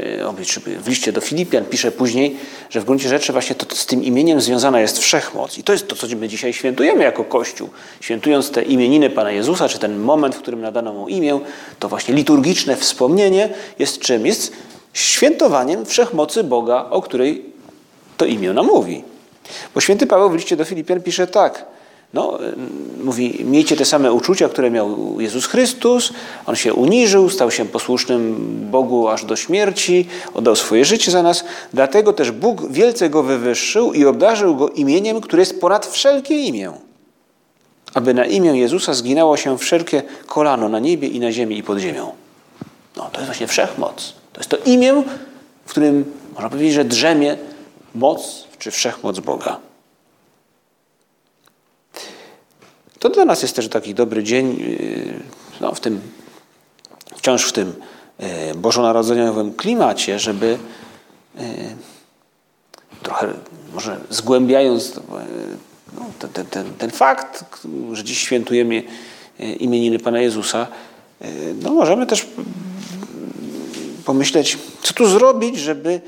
w 0.80 0.88
liście 0.88 1.12
do 1.12 1.22
Filipian, 1.22 1.66
pisze 1.66 1.92
później, 1.92 2.38
że 2.70 2.82
w 2.82 2.86
gruncie 2.86 3.10
rzeczy 3.10 3.34
właśnie 3.34 3.56
to, 3.56 3.76
z 3.76 3.86
tym 3.86 4.04
imieniem 4.04 4.42
związana 4.42 4.82
jest 4.82 5.00
wszechmoc. 5.00 5.58
I 5.58 5.64
to 5.64 5.74
jest 5.74 5.88
to, 5.88 5.96
co 5.96 6.08
my 6.08 6.28
dzisiaj 6.28 6.54
świętujemy 6.54 7.04
jako 7.04 7.24
Kościół. 7.24 7.70
Świętując 8.02 8.52
te 8.52 8.64
imieniny 8.64 9.10
Pana 9.10 9.32
Jezusa, 9.32 9.70
czy 9.70 9.80
ten 9.80 10.00
moment, 10.00 10.36
w 10.36 10.42
którym 10.42 10.62
nadano 10.62 10.94
mu 10.94 11.08
imię, 11.08 11.40
to 11.80 11.90
właśnie 11.90 12.14
liturgiczne 12.14 12.76
wspomnienie 12.76 13.50
jest 13.80 14.00
czym? 14.00 14.26
Jest 14.26 14.54
świętowaniem 14.94 15.86
wszechmocy 15.86 16.44
Boga, 16.44 16.86
o 16.90 17.02
której 17.02 17.46
to 18.18 18.26
imię 18.26 18.54
nam 18.54 18.66
mówi. 18.66 19.04
Bo 19.76 19.82
święty 19.82 20.08
Paweł 20.08 20.30
w 20.30 20.36
liście 20.36 20.56
do 20.56 20.66
Filipian 20.66 21.02
pisze 21.02 21.28
tak– 21.28 21.66
no, 22.14 22.40
mówi, 23.04 23.46
miejcie 23.46 23.76
te 23.76 23.86
same 23.86 24.14
uczucia, 24.14 24.50
które 24.50 24.72
miał 24.72 25.22
Jezus 25.22 25.46
Chrystus. 25.46 26.14
On 26.46 26.56
się 26.56 26.74
uniżył, 26.74 27.30
stał 27.30 27.52
się 27.52 27.66
posłusznym 27.66 28.36
Bogu 28.72 29.08
aż 29.08 29.26
do 29.26 29.36
śmierci, 29.36 30.08
oddał 30.34 30.56
swoje 30.56 30.86
życie 30.86 31.12
za 31.12 31.24
nas. 31.24 31.44
Dlatego 31.74 32.14
też 32.14 32.32
Bóg 32.32 32.72
wielce 32.72 33.10
go 33.10 33.24
wywyższył 33.24 33.94
i 33.94 34.06
obdarzył 34.06 34.56
go 34.56 34.70
imieniem, 34.70 35.22
które 35.22 35.42
jest 35.42 35.62
ponad 35.62 35.86
wszelkie 35.86 36.36
imię. 36.36 36.72
Aby 37.94 38.14
na 38.14 38.26
imię 38.26 38.60
Jezusa 38.60 38.94
zginało 38.94 39.38
się 39.38 39.58
wszelkie 39.58 40.04
kolano 40.26 40.70
na 40.70 40.80
niebie 40.80 41.08
i 41.08 41.20
na 41.20 41.32
ziemi 41.32 41.58
i 41.58 41.64
pod 41.64 41.78
ziemią. 41.78 42.12
No, 42.98 43.10
to 43.12 43.18
jest 43.18 43.26
właśnie 43.26 43.48
wszechmoc. 43.48 44.14
To 44.34 44.40
jest 44.40 44.50
to 44.50 44.58
imię, 44.66 45.04
w 45.66 45.70
którym 45.70 46.14
można 46.34 46.50
powiedzieć, 46.50 46.74
że 46.74 46.86
drzemie 46.86 47.38
moc 47.96 48.48
czy 48.60 48.72
wszechmoc 48.72 49.20
Boga. 49.20 49.69
To 53.00 53.10
dla 53.10 53.26
nas 53.26 53.42
jest 53.42 53.56
też 53.56 53.68
taki 53.68 53.94
dobry 53.94 54.24
dzień 54.24 54.58
yy, 54.60 55.14
no, 55.62 55.76
w 55.76 55.80
tym, 55.80 56.02
wciąż 57.18 57.46
w 57.46 57.52
tym 57.52 57.74
yy, 58.20 58.28
bożonarodzeniowym 58.56 59.54
klimacie, 59.54 60.20
żeby 60.20 60.58
yy, 61.36 61.44
trochę 63.04 63.34
może 63.74 63.98
zgłębiając 64.10 65.00
no, 65.94 66.30
ten, 66.34 66.46
ten, 66.46 66.74
ten, 66.74 66.92
fakt, 66.92 67.44
że 67.94 68.04
dziś 68.04 68.20
świętujemy 68.20 68.84
imieniny 69.40 70.00
Pana 70.00 70.20
Jezusa, 70.20 70.68
no 71.64 71.74
możemy 71.74 72.06
też 72.06 72.28
pomyśleć, 74.06 74.58
co 74.82 74.94
tu 74.94 75.08
zrobić, 75.08 75.58
żeby 75.58 76.02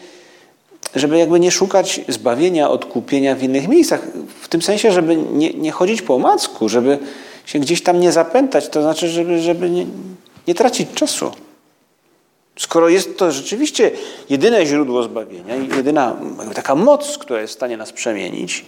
żeby 0.96 1.18
jakby 1.18 1.40
nie 1.40 1.52
szukać 1.52 2.02
zbawienia, 2.08 2.70
odkupienia 2.70 3.36
w 3.36 3.44
innych 3.44 3.68
miejscach. 3.68 4.08
W 4.42 4.48
tym 4.48 4.62
sensie, 4.62 4.92
żeby 4.92 5.16
nie, 5.16 5.50
nie 5.50 5.72
chodzić 5.72 6.02
po 6.02 6.16
omacku, 6.16 6.70
żeby 6.70 7.00
się 7.46 7.60
gdzieś 7.60 7.84
tam 7.84 8.00
nie 8.00 8.12
zapętać, 8.12 8.70
to 8.70 8.82
znaczy, 8.82 9.10
żeby, 9.10 9.40
żeby 9.40 9.70
nie, 9.70 9.86
nie 10.48 10.56
tracić 10.56 10.88
czasu. 10.94 11.32
Skoro 12.60 12.90
jest 12.90 13.18
to 13.18 13.32
rzeczywiście 13.32 13.92
jedyne 14.30 14.66
źródło 14.66 15.04
zbawienia 15.04 15.56
i 15.56 15.68
jedyna 15.68 16.16
taka 16.54 16.76
moc, 16.76 17.18
która 17.18 17.42
jest 17.42 17.54
w 17.54 17.56
stanie 17.56 17.78
nas 17.78 17.92
przemienić, 17.92 18.66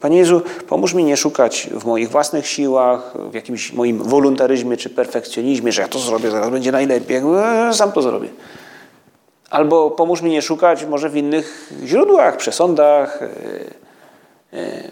Panie 0.00 0.18
Jezu, 0.18 0.42
pomóż 0.68 0.94
mi 0.94 1.04
nie 1.04 1.16
szukać 1.16 1.68
w 1.72 1.84
moich 1.84 2.10
własnych 2.10 2.46
siłach, 2.46 3.12
w 3.30 3.34
jakimś 3.34 3.72
moim 3.72 4.02
wolontaryzmie 4.02 4.76
czy 4.76 4.90
perfekcjonizmie, 4.90 5.72
że 5.72 5.82
ja 5.82 5.88
to 5.88 5.98
zrobię, 5.98 6.30
zaraz 6.30 6.50
będzie 6.50 6.72
najlepiej, 6.72 7.16
e, 7.16 7.74
sam 7.74 7.92
to 7.92 8.02
zrobię. 8.02 8.28
Albo 9.50 9.90
pomóż 9.90 10.22
mi 10.22 10.30
nie 10.30 10.42
szukać 10.42 10.84
może 10.84 11.08
w 11.08 11.16
innych 11.16 11.72
źródłach, 11.84 12.36
przesądach, 12.36 13.22
e, 13.22 13.28
e, 14.52 14.82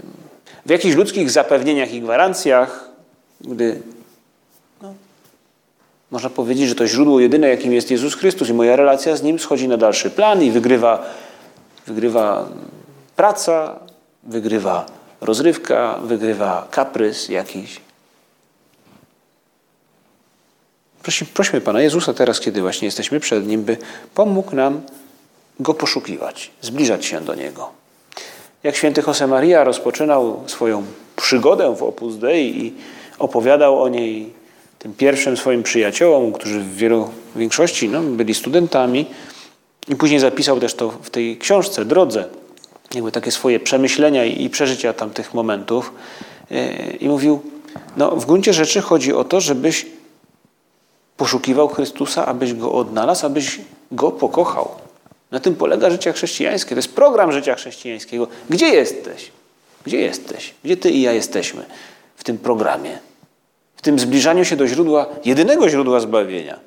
w 0.66 0.70
jakichś 0.70 0.96
ludzkich 0.96 1.30
zapewnieniach 1.30 1.92
i 1.92 2.00
gwarancjach, 2.00 2.88
gdy 3.40 3.80
no, 4.82 4.94
można 6.10 6.30
powiedzieć, 6.30 6.68
że 6.68 6.74
to 6.74 6.86
źródło 6.86 7.20
jedyne, 7.20 7.48
jakim 7.48 7.72
jest 7.72 7.90
Jezus 7.90 8.14
Chrystus 8.14 8.48
i 8.48 8.54
moja 8.54 8.76
relacja 8.76 9.16
z 9.16 9.22
Nim 9.22 9.38
schodzi 9.38 9.68
na 9.68 9.76
dalszy 9.76 10.10
plan 10.10 10.42
i 10.42 10.50
wygrywa 10.50 11.04
Wygrywa 11.88 12.48
praca, 13.16 13.80
wygrywa 14.22 14.86
rozrywka, 15.20 15.98
wygrywa 16.02 16.66
kaprys 16.70 17.28
jakiś. 17.28 17.80
Prośmy 21.34 21.60
Pana 21.60 21.80
Jezusa 21.80 22.14
teraz, 22.14 22.40
kiedy 22.40 22.60
właśnie 22.60 22.86
jesteśmy 22.86 23.20
przed 23.20 23.46
Nim, 23.46 23.62
by 23.62 23.76
pomógł 24.14 24.56
nam 24.56 24.80
Go 25.60 25.74
poszukiwać, 25.74 26.50
zbliżać 26.60 27.06
się 27.06 27.20
do 27.20 27.34
Niego. 27.34 27.70
Jak 28.62 28.76
święty 28.76 29.02
Josemaria 29.06 29.64
rozpoczynał 29.64 30.42
swoją 30.46 30.84
przygodę 31.16 31.76
w 31.76 31.82
Opus 31.82 32.16
Dei 32.16 32.66
i 32.66 32.74
opowiadał 33.18 33.82
o 33.82 33.88
niej 33.88 34.32
tym 34.78 34.94
pierwszym 34.94 35.36
swoim 35.36 35.62
przyjaciołom, 35.62 36.32
którzy 36.32 36.60
w 36.60 36.76
wielu 36.76 37.10
większości 37.36 37.88
no, 37.88 38.02
byli 38.02 38.34
studentami 38.34 39.06
i 39.88 39.96
później 39.96 40.20
zapisał 40.20 40.60
też 40.60 40.74
to 40.74 40.90
w 40.90 41.10
tej 41.10 41.38
książce, 41.38 41.84
Drodze, 41.84 42.24
jakby 42.94 43.12
takie 43.12 43.30
swoje 43.30 43.60
przemyślenia 43.60 44.24
i 44.24 44.50
przeżycia 44.50 44.92
tamtych 44.92 45.34
momentów 45.34 45.92
e, 46.50 46.90
i 46.90 47.08
mówił, 47.08 47.42
no 47.96 48.16
w 48.16 48.26
gruncie 48.26 48.52
rzeczy 48.52 48.80
chodzi 48.80 49.12
o 49.12 49.24
to, 49.24 49.40
żebyś 49.40 49.86
poszukiwał 51.18 51.68
Chrystusa, 51.68 52.26
abyś 52.26 52.54
Go 52.54 52.72
odnalazł, 52.72 53.26
abyś 53.26 53.60
Go 53.92 54.12
pokochał. 54.12 54.68
Na 55.30 55.40
tym 55.40 55.56
polega 55.56 55.90
życie 55.90 56.12
chrześcijańskie. 56.12 56.68
To 56.68 56.78
jest 56.78 56.94
program 56.94 57.32
życia 57.32 57.54
chrześcijańskiego. 57.54 58.28
Gdzie 58.50 58.68
jesteś? 58.68 59.32
Gdzie 59.84 60.00
jesteś? 60.00 60.54
Gdzie 60.64 60.76
ty 60.76 60.90
i 60.90 61.02
ja 61.02 61.12
jesteśmy 61.12 61.64
w 62.16 62.25
tym 62.25 62.38
programie? 62.38 62.98
W 63.76 63.82
tym 63.82 63.98
zbliżaniu 63.98 64.44
się 64.44 64.56
do 64.56 64.66
źródła, 64.66 65.06
jedynego 65.25 65.68
źródła 65.68 66.00
zbawienia. 66.00 66.58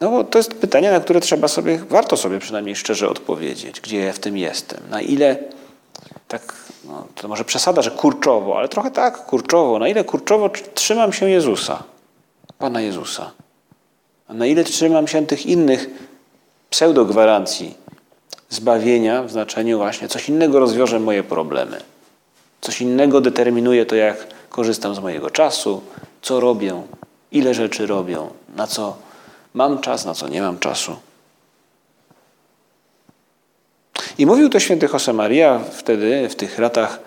No 0.00 0.10
bo 0.10 0.24
to 0.24 0.38
jest 0.38 0.54
pytanie, 0.54 0.90
na 0.90 1.00
które 1.00 1.20
trzeba 1.20 1.48
sobie, 1.48 1.78
warto 1.88 2.16
sobie 2.16 2.38
przynajmniej 2.38 2.76
szczerze 2.76 3.08
odpowiedzieć, 3.08 3.80
gdzie 3.80 3.98
ja 3.98 4.12
w 4.12 4.18
tym 4.18 4.36
jestem. 4.36 4.80
Na 4.90 5.00
ile 5.00 5.36
tak, 6.28 6.54
no, 6.84 7.06
to 7.14 7.28
może 7.28 7.44
przesada, 7.44 7.82
że 7.82 7.90
kurczowo, 7.90 8.58
ale 8.58 8.68
trochę 8.68 8.90
tak, 8.90 9.26
kurczowo. 9.26 9.78
Na 9.78 9.88
ile 9.88 10.04
kurczowo 10.04 10.50
trzymam 10.74 11.12
się 11.12 11.30
Jezusa, 11.30 11.82
Pana 12.58 12.80
Jezusa. 12.80 13.30
A 14.28 14.34
na 14.34 14.46
ile 14.46 14.64
trzymam 14.64 15.08
się 15.08 15.26
tych 15.26 15.46
innych 15.46 15.86
pseudogwarancji 16.70 17.74
zbawienia 18.50 19.22
w 19.22 19.30
znaczeniu 19.30 19.78
właśnie 19.78 20.08
coś 20.08 20.28
innego 20.28 20.58
rozwiąże 20.58 21.00
moje 21.00 21.22
problemy. 21.22 21.80
Coś 22.60 22.80
innego 22.80 23.20
determinuje 23.20 23.86
to, 23.86 23.94
jak 23.96 24.26
korzystam 24.50 24.94
z 24.94 24.98
mojego 24.98 25.30
czasu, 25.30 25.82
co 26.22 26.40
robię, 26.40 26.82
ile 27.32 27.54
rzeczy 27.54 27.86
robię, 27.86 28.18
na 28.56 28.66
co 28.66 28.96
mam 29.54 29.80
czas, 29.80 30.04
na 30.04 30.14
co 30.14 30.28
nie 30.28 30.42
mam 30.42 30.58
czasu. 30.58 30.96
I 34.18 34.26
mówił 34.26 34.48
to 34.48 34.60
święty 34.60 34.88
Josemaria 34.92 35.60
wtedy, 35.72 36.28
w 36.28 36.34
tych 36.34 36.58
latach 36.58 37.00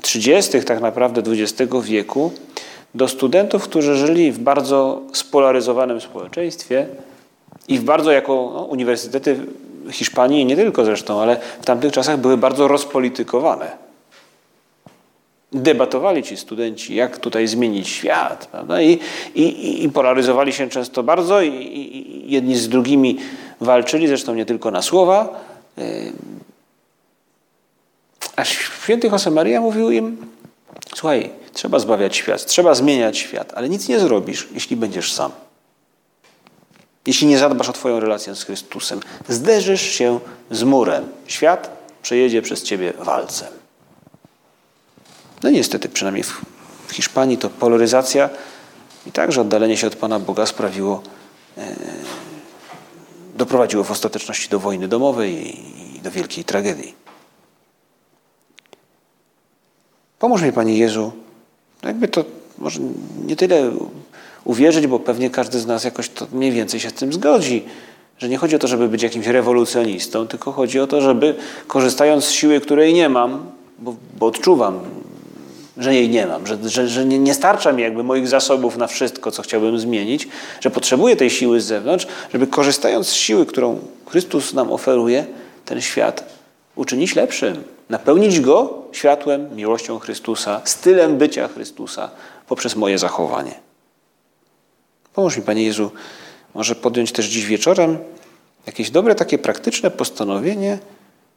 30. 0.00 0.56
E, 0.56 0.62
tak 0.62 0.80
naprawdę 0.80 1.22
XX 1.30 1.72
wieku, 1.82 2.32
do 2.94 3.08
studentów, 3.08 3.62
którzy 3.62 3.96
żyli 3.96 4.32
w 4.32 4.38
bardzo 4.38 5.00
spolaryzowanym 5.12 6.00
społeczeństwie 6.00 6.86
i 7.68 7.78
w 7.78 7.84
bardzo 7.84 8.12
jako 8.12 8.50
no, 8.54 8.64
uniwersytety 8.64 9.36
Hiszpanii, 9.90 10.44
nie 10.44 10.56
tylko 10.56 10.84
zresztą, 10.84 11.20
ale 11.20 11.36
w 11.60 11.64
tamtych 11.64 11.92
czasach 11.92 12.18
były 12.18 12.36
bardzo 12.36 12.68
rozpolitykowane. 12.68 13.70
Debatowali 15.52 16.22
ci 16.22 16.36
studenci, 16.36 16.94
jak 16.94 17.18
tutaj 17.18 17.46
zmienić 17.46 17.88
świat, 17.88 18.46
prawda? 18.46 18.82
I, 18.82 18.98
i, 19.34 19.84
i 19.84 19.88
polaryzowali 19.88 20.52
się 20.52 20.68
często 20.68 21.02
bardzo, 21.02 21.42
i, 21.42 21.48
i 21.48 22.32
jedni 22.32 22.56
z 22.56 22.68
drugimi 22.68 23.18
walczyli, 23.60 24.08
zresztą 24.08 24.34
nie 24.34 24.46
tylko 24.46 24.70
na 24.70 24.82
słowa. 24.82 25.28
A 28.36 28.44
święty 28.44 29.08
Josemaria 29.08 29.60
mówił 29.60 29.90
im, 29.90 30.26
słuchaj, 30.94 31.30
trzeba 31.52 31.78
zbawiać 31.78 32.16
świat, 32.16 32.46
trzeba 32.46 32.74
zmieniać 32.74 33.18
świat, 33.18 33.52
ale 33.54 33.68
nic 33.68 33.88
nie 33.88 34.00
zrobisz, 34.00 34.48
jeśli 34.54 34.76
będziesz 34.76 35.12
sam. 35.12 35.32
Jeśli 37.06 37.26
nie 37.26 37.38
zadbasz 37.38 37.68
o 37.68 37.72
Twoją 37.72 38.00
relację 38.00 38.34
z 38.34 38.44
Chrystusem, 38.44 39.00
zderzysz 39.28 39.82
się 39.82 40.20
z 40.50 40.62
murem. 40.62 41.08
Świat 41.26 41.70
przejedzie 42.02 42.42
przez 42.42 42.62
Ciebie 42.62 42.92
walcem. 42.98 43.48
No 45.42 45.50
niestety, 45.50 45.88
przynajmniej 45.88 46.24
w 46.86 46.92
Hiszpanii 46.92 47.38
to 47.38 47.50
polaryzacja 47.50 48.30
i 49.06 49.12
także 49.12 49.40
oddalenie 49.40 49.76
się 49.76 49.86
od 49.86 49.96
Pana 49.96 50.18
Boga 50.18 50.46
sprawiło, 50.46 51.02
e, 51.58 51.76
doprowadziło 53.36 53.84
w 53.84 53.90
ostateczności 53.90 54.48
do 54.48 54.58
wojny 54.58 54.88
domowej 54.88 55.58
i 55.96 56.00
do 56.00 56.10
wielkiej 56.10 56.44
tragedii. 56.44 56.94
Pomóż 60.18 60.42
mi, 60.42 60.52
Panie 60.52 60.78
Jezu, 60.78 61.12
jakby 61.82 62.08
to 62.08 62.24
może 62.58 62.80
nie 63.26 63.36
tyle 63.36 63.70
uwierzyć, 64.44 64.86
bo 64.86 64.98
pewnie 64.98 65.30
każdy 65.30 65.58
z 65.58 65.66
nas 65.66 65.84
jakoś 65.84 66.08
to 66.08 66.26
mniej 66.32 66.52
więcej 66.52 66.80
się 66.80 66.90
z 66.90 66.92
tym 66.92 67.12
zgodzi, 67.12 67.64
że 68.18 68.28
nie 68.28 68.36
chodzi 68.36 68.56
o 68.56 68.58
to, 68.58 68.68
żeby 68.68 68.88
być 68.88 69.02
jakimś 69.02 69.26
rewolucjonistą, 69.26 70.26
tylko 70.26 70.52
chodzi 70.52 70.80
o 70.80 70.86
to, 70.86 71.00
żeby 71.00 71.34
korzystając 71.66 72.24
z 72.24 72.30
siły, 72.30 72.60
której 72.60 72.94
nie 72.94 73.08
mam, 73.08 73.46
bo, 73.78 73.94
bo 74.18 74.26
odczuwam, 74.26 74.80
że 75.76 75.94
jej 75.94 76.08
nie 76.08 76.26
mam, 76.26 76.46
że, 76.46 76.58
że, 76.68 76.88
że 76.88 77.04
nie, 77.04 77.18
nie 77.18 77.34
starcza 77.34 77.72
mi 77.72 77.82
jakby 77.82 78.02
moich 78.02 78.28
zasobów 78.28 78.76
na 78.76 78.86
wszystko, 78.86 79.30
co 79.30 79.42
chciałbym 79.42 79.78
zmienić, 79.78 80.28
że 80.60 80.70
potrzebuję 80.70 81.16
tej 81.16 81.30
siły 81.30 81.60
z 81.60 81.64
zewnątrz, 81.64 82.06
żeby 82.32 82.46
korzystając 82.46 83.06
z 83.06 83.12
siły, 83.12 83.46
którą 83.46 83.78
Chrystus 84.06 84.54
nam 84.54 84.72
oferuje, 84.72 85.26
ten 85.64 85.80
świat 85.80 86.24
uczynić 86.76 87.16
lepszym, 87.16 87.64
napełnić 87.88 88.40
go 88.40 88.82
światłem, 88.92 89.56
miłością 89.56 89.98
Chrystusa, 89.98 90.60
stylem 90.64 91.18
bycia 91.18 91.48
Chrystusa 91.48 92.10
poprzez 92.48 92.76
moje 92.76 92.98
zachowanie. 92.98 93.54
Pomóż 95.14 95.36
mi, 95.36 95.42
Panie 95.42 95.64
Jezu, 95.64 95.90
może 96.54 96.74
podjąć 96.74 97.12
też 97.12 97.26
dziś 97.26 97.46
wieczorem 97.46 97.98
jakieś 98.66 98.90
dobre, 98.90 99.14
takie 99.14 99.38
praktyczne 99.38 99.90
postanowienie, 99.90 100.78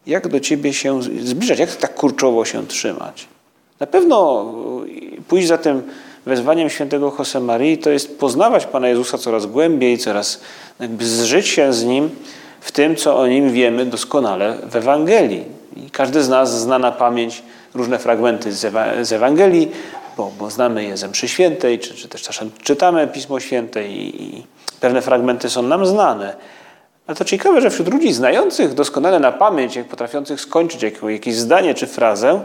jak 0.08 0.28
do 0.28 0.40
Ciebie 0.40 0.74
się 0.74 1.04
zbliżać, 1.04 1.60
jak 1.60 1.76
tak 1.76 1.96
kurczowo 1.96 2.46
się 2.46 2.68
trzymać. 2.68 3.28
Na 3.80 3.88
pewno 3.88 4.46
pójść 5.28 5.48
za 5.48 5.58
tym 5.58 5.84
wezwaniem 6.26 6.70
świętego 6.70 7.14
Josemarii 7.20 7.78
to 7.78 7.90
jest 7.90 8.20
poznawać 8.20 8.66
Pana 8.66 8.88
Jezusa 8.88 9.18
coraz 9.18 9.46
głębiej, 9.46 9.98
coraz 9.98 10.42
jakby 10.80 11.06
zżyć 11.06 11.48
się 11.48 11.74
z 11.74 11.84
Nim 11.84 12.10
w 12.62 12.72
tym, 12.72 12.96
co 12.96 13.18
o 13.18 13.28
Nim 13.28 13.52
wiemy 13.52 13.86
doskonale 13.86 14.58
w 14.70 14.76
Ewangelii. 14.76 15.44
I 15.76 15.92
każdy 15.92 16.24
z 16.24 16.30
nas 16.30 16.62
zna 16.62 16.80
na 16.80 16.92
pamięć 16.92 17.44
różne 17.74 18.00
fragmenty 18.00 18.54
z 19.02 19.12
Ewangelii, 19.12 19.72
bo, 20.18 20.32
bo 20.40 20.50
znamy 20.50 20.84
je 20.84 20.98
ze 20.98 21.08
mszy 21.08 21.28
świętej, 21.28 21.80
czy, 21.80 21.94
czy 21.94 22.08
też 22.08 22.22
czasem 22.22 22.52
czytamy 22.64 23.08
Pismo 23.08 23.40
Święte 23.40 23.88
i, 23.88 24.24
i 24.24 24.44
pewne 24.80 25.02
fragmenty 25.02 25.50
są 25.50 25.62
nam 25.62 25.86
znane. 25.86 26.36
Ale 27.08 27.18
to 27.18 27.26
ciekawe, 27.26 27.62
że 27.62 27.70
wśród 27.70 27.94
ludzi 27.94 28.14
znających 28.14 28.74
doskonale 28.74 29.20
na 29.20 29.32
pamięć, 29.32 29.76
jak 29.76 29.88
potrafiących 29.88 30.42
skończyć 30.42 30.84
jakieś 31.10 31.36
zdanie 31.36 31.74
czy 31.74 31.88
frazę, 31.88 32.42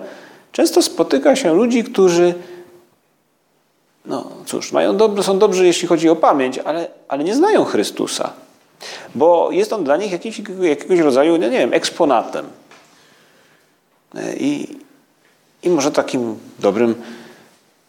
często 0.52 0.82
spotyka 0.82 1.36
się 1.36 1.54
ludzi, 1.54 1.84
którzy 1.84 2.34
no 4.04 4.30
cóż, 4.46 4.72
mają 4.72 5.22
są 5.22 5.38
dobrzy, 5.38 5.66
jeśli 5.66 5.88
chodzi 5.88 6.08
o 6.08 6.16
pamięć, 6.16 6.58
ale, 6.58 6.88
ale 7.08 7.24
nie 7.24 7.34
znają 7.34 7.64
Chrystusa. 7.64 8.32
Bo 9.14 9.50
jest 9.52 9.72
on 9.72 9.84
dla 9.84 9.96
nich 9.96 10.12
jakiś, 10.12 10.42
jakiegoś 10.60 10.98
rodzaju, 10.98 11.38
no 11.38 11.48
nie 11.48 11.58
wiem, 11.58 11.74
eksponatem. 11.74 12.46
I, 14.36 14.76
i 15.62 15.70
może 15.70 15.92
takim 15.92 16.38
dobrym 16.58 16.94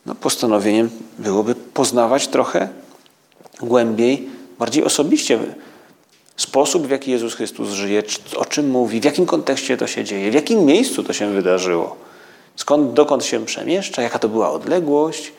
no, 0.06 0.15
postanowieniem 0.15 0.89
byłoby 1.19 1.56
poznawać 1.56 2.28
trochę 2.28 2.69
głębiej, 3.62 4.30
bardziej 4.60 4.84
osobiście 4.84 5.39
sposób, 6.38 6.88
w 6.88 6.89
jaki 6.89 7.12
Jezus 7.12 7.34
Chrystus 7.36 7.69
żyje, 7.69 8.04
o 8.36 8.45
czym 8.45 8.69
mówi, 8.69 9.02
w 9.02 9.04
jakim 9.04 9.26
kontekście 9.26 9.78
to 9.78 9.88
się 9.88 10.04
dzieje, 10.04 10.32
w 10.32 10.34
jakim 10.34 10.65
miejscu 10.65 11.04
to 11.04 11.13
się 11.13 11.34
wydarzyło, 11.34 11.95
skąd, 12.55 12.93
dokąd 12.93 13.25
się 13.25 13.45
przemieszcza, 13.45 14.01
jaka 14.01 14.19
to 14.19 14.29
była 14.29 14.51
odległość. 14.51 15.33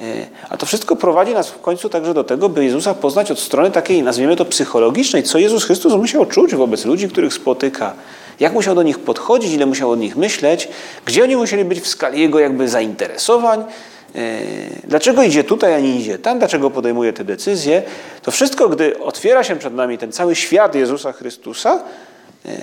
E, 0.00 0.26
a 0.50 0.56
to 0.56 0.66
wszystko 0.66 0.96
prowadzi 0.96 1.34
nas 1.34 1.48
w 1.48 1.60
końcu 1.60 1.88
także 1.88 2.14
do 2.14 2.24
tego, 2.24 2.48
by 2.48 2.64
Jezusa 2.64 2.94
poznać 2.94 3.30
od 3.30 3.38
strony 3.38 3.70
takiej, 3.70 4.02
nazwijmy 4.02 4.36
to 4.36 4.44
psychologicznej, 4.44 5.22
co 5.22 5.38
Jezus 5.38 5.64
Chrystus 5.64 5.94
musiał 5.94 6.26
czuć 6.26 6.54
wobec 6.54 6.84
ludzi, 6.84 7.08
których 7.08 7.34
spotyka, 7.34 7.94
jak 8.40 8.52
musiał 8.52 8.74
do 8.74 8.82
nich 8.82 8.98
podchodzić, 8.98 9.52
ile 9.52 9.66
musiał 9.66 9.90
od 9.90 10.00
nich 10.00 10.16
myśleć, 10.16 10.68
gdzie 11.04 11.22
oni 11.22 11.36
musieli 11.36 11.64
być 11.64 11.80
w 11.80 11.88
skali 11.88 12.20
jego 12.20 12.38
jakby 12.38 12.68
zainteresowań, 12.68 13.64
e, 14.14 14.40
dlaczego 14.84 15.22
idzie 15.22 15.44
tutaj, 15.44 15.74
a 15.74 15.80
nie 15.80 15.96
idzie 15.96 16.18
tam, 16.18 16.38
dlaczego 16.38 16.70
podejmuje 16.70 17.12
te 17.12 17.24
decyzje. 17.24 17.82
To 18.22 18.30
wszystko, 18.30 18.68
gdy 18.68 19.00
otwiera 19.00 19.44
się 19.44 19.56
przed 19.56 19.74
nami 19.74 19.98
ten 19.98 20.12
cały 20.12 20.34
świat 20.34 20.74
Jezusa 20.74 21.12
Chrystusa, 21.12 21.82
e, 22.46 22.56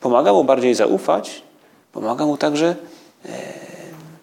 pomaga 0.00 0.32
mu 0.32 0.44
bardziej 0.44 0.74
zaufać, 0.74 1.42
pomaga 1.92 2.26
mu 2.26 2.36
także 2.36 2.76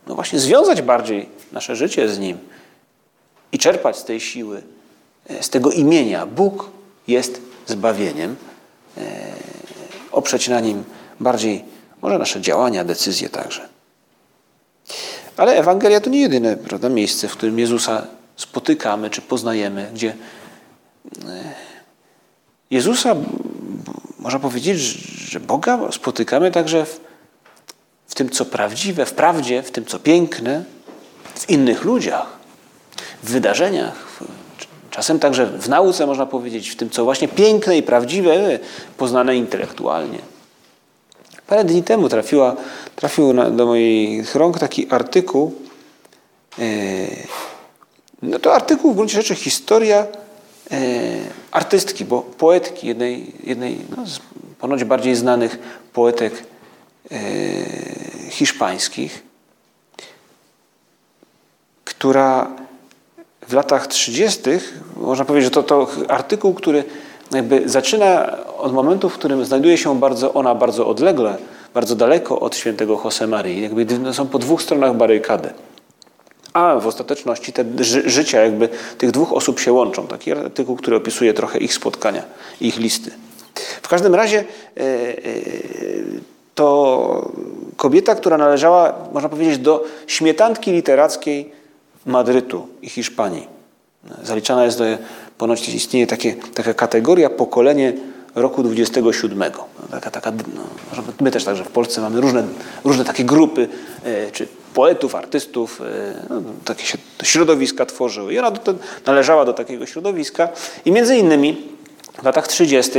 no 0.08 0.16
właśnie 0.16 0.40
związać 0.40 0.82
bardziej 0.82 1.30
nasze 1.52 1.76
życie 1.76 2.10
z 2.10 2.20
Nim 2.20 2.38
i 3.52 3.60
czerpać 3.60 3.98
z 3.98 4.04
tej 4.04 4.20
siły, 4.20 4.62
z 5.42 5.50
tego 5.50 5.72
imienia. 5.72 6.26
Bóg 6.26 6.70
jest 7.08 7.42
zbawieniem, 7.68 8.36
oprzeć 10.12 10.48
na 10.48 10.60
nim 10.60 10.84
bardziej 11.20 11.64
może 12.02 12.18
nasze 12.18 12.42
działania, 12.42 12.84
decyzje 12.84 13.30
także. 13.30 13.70
Ale 15.38 15.58
Ewangelia 15.58 16.02
to 16.02 16.10
nie 16.10 16.22
jedyne 16.22 16.58
prawda, 16.58 16.90
miejsce, 16.90 17.28
w 17.28 17.32
którym 17.32 17.60
Jezusa 17.60 18.08
spotykamy 18.36 19.10
czy 19.10 19.22
poznajemy, 19.22 19.90
gdzie 19.94 20.16
Jezusa, 22.72 23.16
można 24.20 24.40
powiedzieć, 24.40 24.80
że 25.32 25.40
Boga 25.40 25.80
spotykamy 25.92 26.52
także 26.52 26.86
w, 26.86 27.00
w 28.12 28.16
tym, 28.16 28.30
co 28.30 28.46
prawdziwe, 28.46 29.06
w 29.06 29.14
prawdzie, 29.14 29.64
w 29.64 29.72
tym, 29.72 29.86
co 29.86 30.00
piękne, 30.00 30.64
w 31.36 31.50
innych 31.50 31.84
ludziach, 31.84 32.28
w 33.24 33.32
wydarzeniach, 33.32 34.20
czasem 34.90 35.20
także 35.20 35.46
w 35.46 35.70
nauce, 35.70 36.08
można 36.08 36.26
powiedzieć, 36.26 36.70
w 36.70 36.76
tym, 36.76 36.90
co 36.90 37.04
właśnie 37.04 37.28
piękne 37.28 37.78
i 37.78 37.84
prawdziwe, 37.84 38.60
poznane 38.98 39.36
intelektualnie. 39.36 40.20
Parę 41.48 41.64
dni 41.64 41.84
temu 41.84 42.10
trafiła, 42.10 42.56
trafił 42.96 43.34
na, 43.34 43.50
do 43.50 43.66
moich 43.66 44.36
rąk 44.36 44.60
taki 44.60 44.88
artykuł. 44.90 45.54
E, 46.60 46.64
no 48.22 48.40
to 48.40 48.56
artykuł 48.56 48.92
w 48.92 48.96
gruncie 48.96 49.16
rzeczy 49.16 49.36
historia 49.36 50.08
e, 50.72 50.78
artystki, 51.52 52.06
bo 52.06 52.22
poetki, 52.22 52.88
jednej, 52.88 53.34
jednej 53.44 53.78
no, 53.98 54.06
z 54.06 54.20
ponoć 54.60 54.84
bardziej 54.84 55.16
znanych 55.16 55.60
poetek 55.94 56.34
e, 57.12 58.01
hiszpańskich, 58.32 59.24
która 61.86 62.48
w 63.48 63.54
latach 63.54 63.88
30. 63.88 64.42
można 64.96 65.26
powiedzieć, 65.26 65.46
że 65.46 65.52
to, 65.52 65.64
to 65.64 65.88
artykuł, 66.08 66.54
który 66.54 66.84
jakby 67.32 67.70
zaczyna 67.70 68.38
od 68.58 68.74
momentu, 68.74 69.10
w 69.10 69.14
którym 69.14 69.46
znajduje 69.46 69.78
się 69.78 70.00
bardzo, 70.00 70.34
ona 70.34 70.56
bardzo 70.56 70.88
odlegle, 70.88 71.38
bardzo 71.74 71.96
daleko 71.96 72.40
od 72.40 72.56
świętego 72.56 73.02
Josemaryi. 73.06 73.62
Jakby 73.62 73.88
są 74.14 74.28
po 74.28 74.40
dwóch 74.40 74.62
stronach 74.62 74.96
barykady. 74.96 75.50
A 76.54 76.80
w 76.80 76.88
ostateczności 76.88 77.54
te 77.54 77.66
ży 77.80 78.10
życia 78.10 78.42
jakby 78.42 78.70
tych 78.98 79.12
dwóch 79.12 79.34
osób 79.34 79.60
się 79.60 79.74
łączą. 79.74 80.08
Taki 80.08 80.32
artykuł, 80.32 80.76
który 80.76 80.96
opisuje 80.96 81.34
trochę 81.34 81.60
ich 81.60 81.74
spotkania, 81.74 82.24
ich 82.62 82.78
listy. 82.78 83.12
W 83.82 83.88
każdym 83.88 84.16
razie 84.16 84.40
e, 84.40 84.82
e, 84.82 84.86
to 86.56 87.32
kobieta, 87.78 88.16
która 88.16 88.38
należała, 88.38 88.94
można 89.14 89.30
powiedzieć, 89.30 89.58
do 89.58 89.84
śmietanki 90.08 90.72
literackiej 90.72 91.52
Madrytu 92.06 92.68
i 92.82 92.90
Hiszpanii. 92.90 93.48
Zaliczana 94.24 94.66
jest 94.66 94.78
do, 94.78 94.86
ponoć 95.38 95.70
istnieje 95.70 96.08
takie, 96.08 96.36
taka 96.54 96.74
kategoria 96.74 97.30
pokolenie 97.30 97.94
roku 98.36 98.64
27. 98.64 99.52
Taka, 99.92 100.12
taka, 100.12 100.32
no, 100.32 100.64
my 101.22 101.32
też 101.32 101.44
także 101.44 101.64
w 101.64 101.72
Polsce 101.72 102.02
mamy 102.02 102.22
różne, 102.22 102.44
różne 102.84 103.06
takie 103.06 103.24
grupy, 103.24 103.68
e, 104.04 104.32
czy 104.32 104.48
poetów, 104.74 105.16
artystów, 105.16 105.82
e, 105.82 106.14
no, 106.30 106.42
takie 106.66 106.86
się 106.86 106.98
środowiska 107.24 107.86
tworzyły. 107.86 108.34
I 108.34 108.40
ona 108.40 108.52
do, 108.52 108.74
należała 109.06 109.46
do 109.46 109.54
takiego 109.54 109.86
środowiska 109.86 110.50
i 110.86 110.92
między 110.92 111.18
innymi 111.18 111.68
w 112.22 112.24
latach 112.24 112.48
30. 112.48 112.92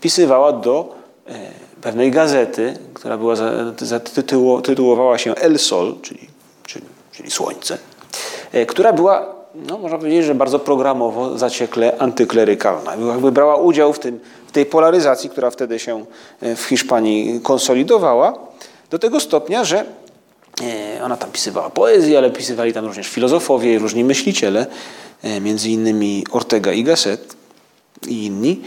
pisywała 0.00 0.52
do 0.52 0.94
e, 1.28 1.50
pewnej 1.84 2.10
gazety, 2.10 2.78
która 2.94 3.18
była 3.18 3.34
zatytułowała 3.78 5.18
się 5.18 5.34
El 5.34 5.58
Sol, 5.58 5.94
czyli, 6.02 6.28
czyli, 6.66 6.84
czyli 7.12 7.30
Słońce, 7.30 7.78
która 8.66 8.92
była 8.92 9.34
no, 9.54 9.78
można 9.78 9.98
powiedzieć, 9.98 10.24
że 10.24 10.34
bardzo 10.34 10.58
programowo, 10.58 11.38
zaciekle 11.38 11.98
antyklerykalna. 11.98 12.96
Jakby 12.96 13.32
brała 13.32 13.56
udział 13.56 13.92
w, 13.92 13.98
tym, 13.98 14.20
w 14.46 14.52
tej 14.52 14.66
polaryzacji, 14.66 15.30
która 15.30 15.50
wtedy 15.50 15.78
się 15.78 16.04
e, 16.40 16.56
w 16.56 16.62
Hiszpanii 16.62 17.40
konsolidowała, 17.40 18.38
do 18.90 18.98
tego 18.98 19.20
stopnia, 19.20 19.64
że 19.64 19.84
e, 20.62 21.04
ona 21.04 21.16
tam 21.16 21.30
pisywała 21.30 21.70
poezję, 21.70 22.18
ale 22.18 22.30
pisywali 22.30 22.72
tam 22.72 22.84
również 22.84 23.08
filozofowie 23.08 23.74
i 23.74 23.78
różni 23.78 24.04
myśliciele, 24.04 24.66
e, 25.22 25.40
między 25.40 25.70
innymi 25.70 26.24
Ortega 26.30 26.72
y 26.72 26.82
Gasset 26.82 27.36
i 28.08 28.24
inni. 28.24 28.60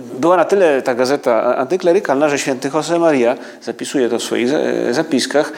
Była 0.00 0.36
na 0.36 0.44
tyle 0.44 0.82
ta 0.82 0.94
gazeta 0.94 1.56
antyklerykalna, 1.56 2.28
że 2.28 2.38
święty 2.38 2.70
Josemaria 2.74 3.36
zapisuje 3.62 4.08
to 4.08 4.18
w 4.18 4.22
swoich 4.22 4.48
zapiskach, 4.90 5.52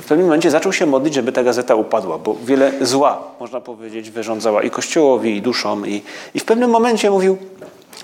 w 0.00 0.04
pewnym 0.08 0.26
momencie 0.26 0.50
zaczął 0.50 0.72
się 0.72 0.86
modlić, 0.86 1.14
żeby 1.14 1.32
ta 1.32 1.42
gazeta 1.44 1.74
upadła, 1.74 2.18
bo 2.18 2.36
wiele 2.44 2.72
zła, 2.80 3.22
można 3.40 3.60
powiedzieć, 3.60 4.10
wyrządzała 4.10 4.62
i 4.62 4.70
Kościołowi, 4.70 5.36
i 5.36 5.42
duszom. 5.42 5.86
I, 5.86 6.02
i 6.34 6.40
w 6.40 6.44
pewnym 6.44 6.70
momencie 6.70 7.10
mówił, 7.10 7.38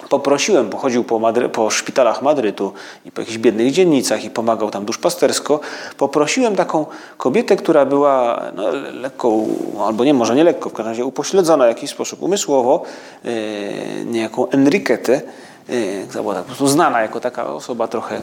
poprosiłem, 0.09 0.71
bo 0.71 0.79
chodził 0.79 1.05
po, 1.05 1.19
Madry, 1.19 1.49
po 1.49 1.71
szpitalach 1.71 2.23
Madrytu 2.23 2.73
i 3.05 3.11
po 3.11 3.21
jakichś 3.21 3.39
biednych 3.39 3.73
dzielnicach 3.73 4.25
i 4.25 4.31
pomagał 4.31 4.71
tam 4.71 4.85
duszpastersko, 4.85 5.61
poprosiłem 5.97 6.57
taką 6.57 6.87
kobietę, 7.17 7.57
która 7.57 7.87
była 7.87 8.43
no, 8.57 8.71
lekko, 8.93 9.33
albo 9.87 10.05
nie, 10.05 10.15
może 10.15 10.35
nie 10.35 10.45
lekko, 10.45 10.71
w 10.71 10.73
każdym 10.73 10.91
razie 10.91 11.05
upośledzona 11.05 11.65
w 11.65 11.69
jakiś 11.69 11.91
sposób 11.91 12.23
umysłowo, 12.23 12.83
yy, 13.25 13.33
niejaką 14.05 14.49
Enriquetę, 14.49 15.21
która 16.09 16.23
była 16.23 16.35
tak 16.35 16.43
po 16.43 16.47
prostu 16.47 16.69
znana 16.69 17.01
jako 17.01 17.21
taka 17.21 17.47
osoba 17.47 17.89
trochę 17.89 18.23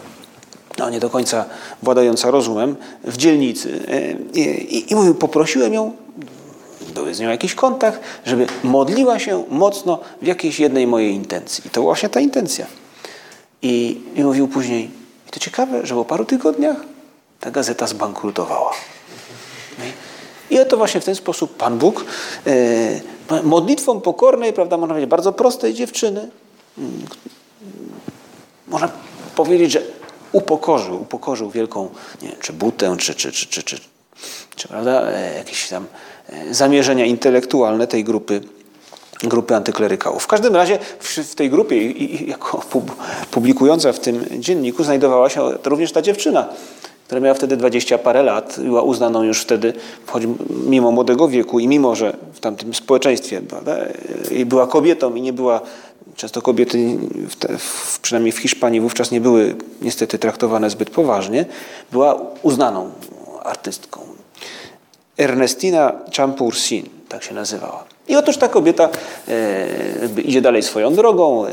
no 0.78 0.90
nie 0.90 1.00
do 1.00 1.10
końca 1.10 1.46
władająca 1.84 2.32
rozumem, 2.32 2.76
w 3.04 3.18
dzielnicy. 3.18 3.80
E, 3.88 4.40
I, 4.40 4.92
i 4.92 4.96
mówił, 4.96 5.16
poprosiłem 5.16 5.74
ją, 5.74 5.92
był 6.94 7.14
z 7.14 7.20
nią 7.20 7.30
jakiś 7.30 7.56
kontakt, 7.56 8.00
żeby 8.26 8.48
modliła 8.64 9.20
się 9.20 9.44
mocno 9.50 10.00
w 10.22 10.26
jakiejś 10.26 10.60
jednej 10.60 10.88
mojej 10.88 11.14
intencji. 11.14 11.64
I 11.68 11.70
to 11.70 11.82
właśnie 11.82 12.10
ta 12.10 12.20
intencja. 12.20 12.66
I, 13.62 14.02
i 14.16 14.24
mówił 14.24 14.48
później, 14.48 14.92
i 15.28 15.32
to 15.32 15.40
ciekawe, 15.40 15.86
że 15.86 15.96
po 15.96 16.06
paru 16.06 16.26
tygodniach 16.26 16.78
ta 17.40 17.52
gazeta 17.52 17.88
zbankrutowała. 17.88 18.72
I 20.50 20.60
oto 20.60 20.78
właśnie 20.78 21.02
w 21.02 21.06
ten 21.06 21.16
sposób 21.16 21.58
Pan 21.58 21.78
Bóg 21.78 22.06
modlitwą 23.44 24.02
pokornej, 24.02 24.54
prawda, 24.54 24.78
można 24.78 24.94
powiedzieć, 24.94 25.10
bardzo 25.10 25.34
prostej 25.34 25.74
dziewczyny, 25.74 26.30
można 28.68 28.90
powiedzieć, 29.36 29.72
że 29.72 29.82
upokorzył, 30.32 31.02
upokorzył 31.02 31.50
wielką, 31.50 31.90
nie 32.22 32.28
wiem, 32.28 32.38
czy 32.42 32.54
butę, 32.54 32.96
czy, 32.98 33.16
czy, 33.16 33.32
czy, 33.32 33.48
czy, 33.48 33.64
czy, 33.64 33.80
czy 34.56 34.68
prawda, 34.68 35.12
e, 35.12 35.38
jakieś 35.38 35.70
tam 35.70 35.86
e, 36.30 36.54
zamierzenia 36.54 37.06
intelektualne 37.06 37.88
tej 37.88 38.04
grupy, 38.04 38.42
grupy 39.24 39.56
antyklerykałów. 39.56 40.24
W 40.24 40.28
każdym 40.28 40.56
razie 40.56 40.80
w 41.00 41.36
tej 41.36 41.50
grupie 41.50 41.92
i 41.92 42.30
jako 42.30 42.62
publikująca 43.32 43.94
w 43.94 44.00
tym 44.00 44.26
dzienniku 44.40 44.84
znajdowała 44.84 45.30
się 45.30 45.50
również 45.64 45.92
ta 45.92 46.02
dziewczyna, 46.02 46.50
która 47.06 47.22
miała 47.22 47.34
wtedy 47.34 47.58
dwadzieścia 47.58 47.98
parę 47.98 48.24
lat, 48.24 48.60
była 48.60 48.82
uznaną 48.82 49.24
już 49.24 49.42
wtedy, 49.42 49.74
choć 50.06 50.24
mimo 50.66 50.92
młodego 50.92 51.28
wieku 51.28 51.60
i 51.60 51.68
mimo, 51.68 51.96
że 51.96 52.18
w 52.34 52.40
tamtym 52.40 52.74
społeczeństwie 52.74 53.42
prawda, 53.42 53.78
e, 54.32 54.46
była 54.46 54.68
kobietą 54.68 55.16
i 55.16 55.22
nie 55.22 55.34
była 55.34 55.62
Często 56.16 56.42
kobiety, 56.42 56.98
przynajmniej 58.02 58.32
w 58.32 58.38
Hiszpanii 58.38 58.82
wówczas 58.82 59.12
nie 59.12 59.22
były 59.22 59.56
niestety 59.82 60.18
traktowane 60.18 60.70
zbyt 60.70 60.90
poważnie. 60.90 61.46
Była 61.92 62.22
uznaną 62.42 62.92
artystką. 63.44 64.02
Ernestina 65.18 65.94
Champursin, 66.18 66.90
tak 67.10 67.24
się 67.24 67.34
nazywała. 67.34 67.84
I 68.08 68.16
otóż 68.16 68.38
ta 68.38 68.48
kobieta 68.48 68.90
e, 69.28 70.22
idzie 70.24 70.42
dalej 70.42 70.64
swoją 70.64 70.94
drogą, 70.94 71.46
e, 71.46 71.52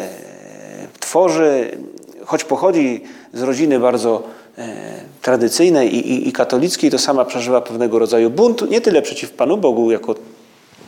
tworzy, 1.01 1.79
choć 2.25 2.45
pochodzi 2.45 3.01
z 3.35 3.43
rodziny 3.43 3.81
bardzo 3.81 4.23
e, 4.59 5.01
tradycyjnej 5.23 5.95
i, 5.95 6.13
i, 6.13 6.29
i 6.29 6.33
katolickiej, 6.33 6.91
to 6.91 6.99
sama 6.99 7.25
przeżyła 7.25 7.61
pewnego 7.61 7.99
rodzaju 7.99 8.31
bunt, 8.31 8.71
nie 8.71 8.81
tyle 8.81 9.03
przeciw 9.03 9.31
Panu 9.31 9.57
Bogu 9.57 9.91
jako 9.91 10.15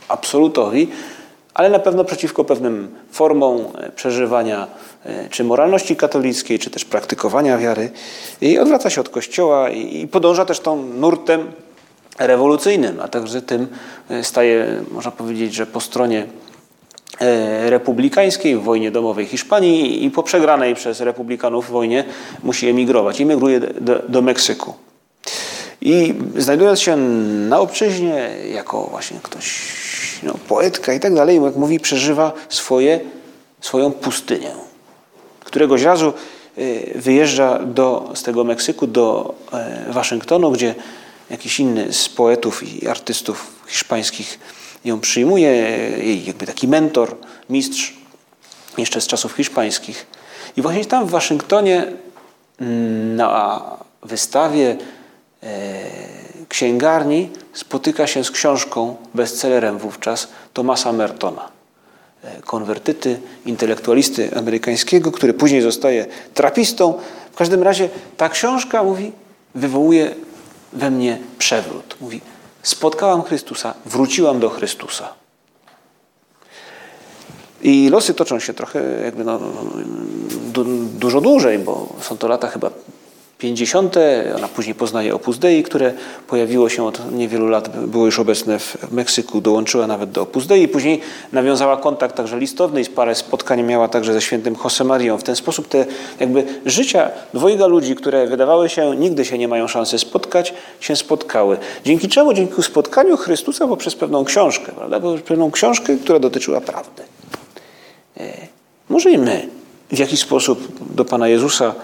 absolutowi, 0.07 0.87
ale 1.53 1.69
na 1.69 1.79
pewno 1.79 2.03
przeciwko 2.03 2.43
pewnym 2.43 2.95
formom 3.11 3.57
e, 3.77 3.89
przeżywania 3.89 4.67
e, 5.05 5.29
czy 5.29 5.43
moralności 5.43 5.95
katolickiej, 5.95 6.59
czy 6.59 6.69
też 6.69 6.85
praktykowania 6.85 7.57
wiary. 7.57 7.91
I 8.41 8.59
odwraca 8.59 8.89
się 8.89 9.01
od 9.01 9.09
Kościoła 9.09 9.69
i 9.69 10.07
podąża 10.07 10.45
też 10.45 10.59
tą 10.59 10.83
nurtem 10.83 11.51
rewolucyjnym, 12.19 12.99
a 12.99 13.07
także 13.07 13.41
tym 13.41 13.67
e, 14.09 14.23
staje, 14.23 14.83
można 14.91 15.11
powiedzieć, 15.11 15.53
że 15.53 15.65
po 15.65 15.79
stronie 15.79 16.27
republikańskiej 17.65 18.57
w 18.57 18.61
wojnie 18.61 18.91
domowej 18.91 19.25
Hiszpanii 19.25 20.05
i 20.05 20.11
po 20.11 20.23
przegranej 20.23 20.75
przez 20.75 21.01
republikanów 21.01 21.71
wojnie 21.71 22.03
musi 22.43 22.67
emigrować. 22.67 23.21
Emigruje 23.21 23.59
do, 23.59 24.01
do 24.09 24.21
Meksyku. 24.21 24.73
I 25.81 26.13
znajdując 26.37 26.79
się 26.79 26.97
na 27.49 27.59
obczyźnie 27.59 28.29
jako 28.53 28.83
właśnie 28.83 29.19
ktoś 29.23 29.61
no, 30.23 30.33
poetka 30.47 30.93
i 30.93 30.99
tak 30.99 31.15
dalej, 31.15 31.41
jak 31.43 31.55
mówi, 31.55 31.79
przeżywa 31.79 32.33
swoje, 32.49 32.99
swoją 33.61 33.91
pustynię. 33.91 34.51
Któregoś 35.39 35.81
razu 35.81 36.13
y, 36.57 36.93
wyjeżdża 36.95 37.59
do, 37.59 38.11
z 38.13 38.23
tego 38.23 38.43
Meksyku 38.43 38.87
do 38.87 39.35
e, 39.53 39.85
Waszyngtonu, 39.89 40.51
gdzie 40.51 40.75
jakiś 41.29 41.59
inny 41.59 41.93
z 41.93 42.09
poetów 42.09 42.63
i 42.63 42.87
artystów 42.87 43.47
hiszpańskich 43.67 44.39
ją 44.85 44.99
przyjmuje, 44.99 45.51
jej 45.97 46.25
jakby 46.25 46.45
taki 46.45 46.67
mentor, 46.67 47.15
mistrz 47.49 47.93
jeszcze 48.77 49.01
z 49.01 49.07
czasów 49.07 49.33
hiszpańskich. 49.33 50.05
I 50.57 50.61
właśnie 50.61 50.85
tam 50.85 51.05
w 51.05 51.09
Waszyngtonie 51.09 51.87
mm, 52.59 53.15
na 53.15 53.61
wystawie 54.03 54.77
księgarni 56.49 57.29
spotyka 57.53 58.07
się 58.07 58.23
z 58.23 58.31
książką, 58.31 58.95
bestsellerem 59.13 59.77
wówczas 59.77 60.27
Thomasa 60.53 60.91
Mertona. 60.91 61.49
E, 62.23 62.41
konwertyty, 62.41 63.19
intelektualisty 63.45 64.35
amerykańskiego, 64.35 65.11
który 65.11 65.33
później 65.33 65.61
zostaje 65.61 66.05
trapistą. 66.33 66.93
W 67.31 67.35
każdym 67.35 67.63
razie 67.63 67.89
ta 68.17 68.29
książka, 68.29 68.83
mówi, 68.83 69.11
wywołuje 69.55 70.15
we 70.73 70.91
mnie 70.91 71.17
przewrót. 71.37 71.95
Mówi, 72.01 72.21
spotkałam 72.63 73.23
Chrystusa, 73.23 73.73
wróciłam 73.85 74.39
do 74.39 74.49
Chrystusa. 74.49 75.13
I 77.61 77.89
losy 77.89 78.13
toczą 78.13 78.39
się 78.39 78.53
trochę 78.53 79.01
jakby 79.03 79.23
no, 79.23 79.39
du, 80.53 80.63
dużo 80.85 81.21
dłużej, 81.21 81.59
bo 81.59 81.95
są 82.01 82.17
to 82.17 82.27
lata 82.27 82.47
chyba 82.47 82.71
50. 83.41 83.95
Ona 84.37 84.47
później 84.47 84.75
poznaje 84.75 85.15
Opus 85.15 85.39
Dei, 85.39 85.63
które 85.63 85.93
pojawiło 86.27 86.69
się 86.69 86.85
od 86.85 87.11
niewielu 87.11 87.47
lat, 87.47 87.87
było 87.87 88.05
już 88.05 88.19
obecne 88.19 88.59
w 88.59 88.91
Meksyku, 88.91 89.41
dołączyła 89.41 89.87
nawet 89.87 90.11
do 90.11 90.21
Opus 90.21 90.47
Dei. 90.47 90.67
Później 90.67 91.01
nawiązała 91.31 91.77
kontakt 91.77 92.15
także 92.15 92.39
listowny 92.39 92.81
i 92.81 92.85
parę 92.85 93.15
spotkań 93.15 93.63
miała 93.63 93.87
także 93.87 94.13
ze 94.13 94.21
świętym 94.21 94.55
Marią. 94.85 95.17
W 95.17 95.23
ten 95.23 95.35
sposób 95.35 95.67
te 95.67 95.85
jakby 96.19 96.43
życia 96.65 97.09
dwojga 97.33 97.67
ludzi, 97.67 97.95
które 97.95 98.27
wydawały 98.27 98.69
się 98.69 98.95
nigdy 98.95 99.25
się 99.25 99.37
nie 99.37 99.47
mają 99.47 99.67
szansy 99.67 99.99
spotkać, 99.99 100.53
się 100.79 100.95
spotkały. 100.95 101.57
Dzięki 101.85 102.09
czemu? 102.09 102.33
Dzięki 102.33 102.63
spotkaniu 102.63 103.17
Chrystusa 103.17 103.67
poprzez 103.67 103.95
pewną 103.95 104.25
książkę, 104.25 104.71
prawda? 104.71 104.99
Poprzez 104.99 105.27
pewną 105.27 105.51
książkę, 105.51 105.97
która 106.03 106.19
dotyczyła 106.19 106.61
prawdy. 106.61 107.03
E, 108.17 108.33
może 108.89 109.11
i 109.11 109.17
my 109.17 109.47
w 109.91 109.99
jakiś 109.99 110.19
sposób 110.19 110.67
do 110.95 111.05
Pana 111.05 111.27
Jezusa 111.27 111.75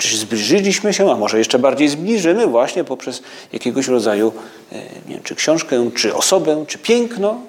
czy 0.00 0.16
zbliżyliśmy 0.16 0.94
się, 0.94 1.12
a 1.12 1.16
może 1.16 1.38
jeszcze 1.38 1.58
bardziej 1.58 1.88
zbliżymy 1.88 2.46
właśnie 2.46 2.84
poprzez 2.84 3.22
jakiegoś 3.52 3.88
rodzaju, 3.88 4.32
e, 4.72 4.76
nie 4.78 5.14
wiem, 5.14 5.22
czy 5.22 5.34
książkę, 5.34 5.90
czy 5.94 6.14
osobę, 6.14 6.64
czy 6.68 6.78
piękno, 6.78 7.40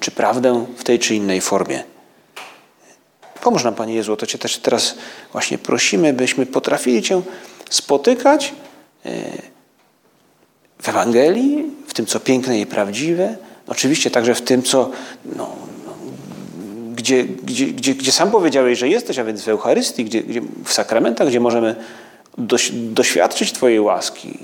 czy 0.00 0.10
prawdę 0.10 0.66
w 0.76 0.84
tej 0.84 0.98
czy 0.98 1.14
innej 1.14 1.40
formie. 1.40 1.84
Pomóż 3.42 3.64
nam, 3.64 3.74
Panie 3.74 3.94
Jezu, 3.94 4.16
to 4.16 4.26
Cię 4.26 4.38
też 4.38 4.58
teraz 4.58 4.94
właśnie 5.32 5.58
prosimy, 5.58 6.12
byśmy 6.12 6.46
potrafili 6.46 7.02
Cię 7.02 7.22
spotykać 7.70 8.54
e, 9.06 9.12
w 10.82 10.88
Ewangelii, 10.88 11.64
w 11.86 11.94
tym, 11.94 12.06
co 12.06 12.20
piękne 12.20 12.60
i 12.60 12.66
prawdziwe, 12.66 13.36
oczywiście 13.66 14.10
także 14.10 14.34
w 14.34 14.42
tym, 14.42 14.62
co 14.62 14.90
no, 15.24 15.56
gdzie, 17.06 17.24
gdzie, 17.24 17.66
gdzie, 17.66 17.94
gdzie 17.94 18.12
sam 18.12 18.30
powiedziałeś, 18.30 18.78
że 18.78 18.88
jesteś, 18.88 19.18
a 19.18 19.24
więc 19.24 19.42
w 19.42 19.48
Eucharystii, 19.48 20.04
gdzie, 20.04 20.22
gdzie 20.22 20.40
w 20.64 20.72
sakramentach, 20.72 21.28
gdzie 21.28 21.40
możemy 21.40 21.74
doś, 22.38 22.70
doświadczyć 22.72 23.52
Twojej 23.52 23.80
łaski, 23.80 24.38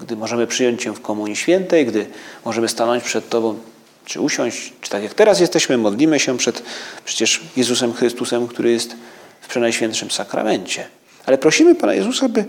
gdy 0.00 0.16
możemy 0.16 0.46
przyjąć 0.46 0.82
Cię 0.82 0.92
w 0.92 1.00
Komunii 1.00 1.36
Świętej, 1.36 1.86
gdy 1.86 2.06
możemy 2.44 2.68
stanąć 2.68 3.04
przed 3.04 3.28
Tobą, 3.28 3.58
czy 4.04 4.20
usiąść, 4.20 4.72
czy 4.80 4.90
tak 4.90 5.02
jak 5.02 5.14
teraz 5.14 5.40
jesteśmy, 5.40 5.78
modlimy 5.78 6.20
się 6.20 6.38
przed 6.38 6.62
przecież 7.04 7.40
Jezusem 7.56 7.92
Chrystusem, 7.92 8.48
który 8.48 8.70
jest 8.70 8.96
w 9.40 9.48
Przenajświętszym 9.48 10.10
Sakramencie. 10.10 10.86
Ale 11.26 11.38
prosimy 11.38 11.74
Pana 11.74 11.94
Jezusa, 11.94 12.28
by, 12.28 12.44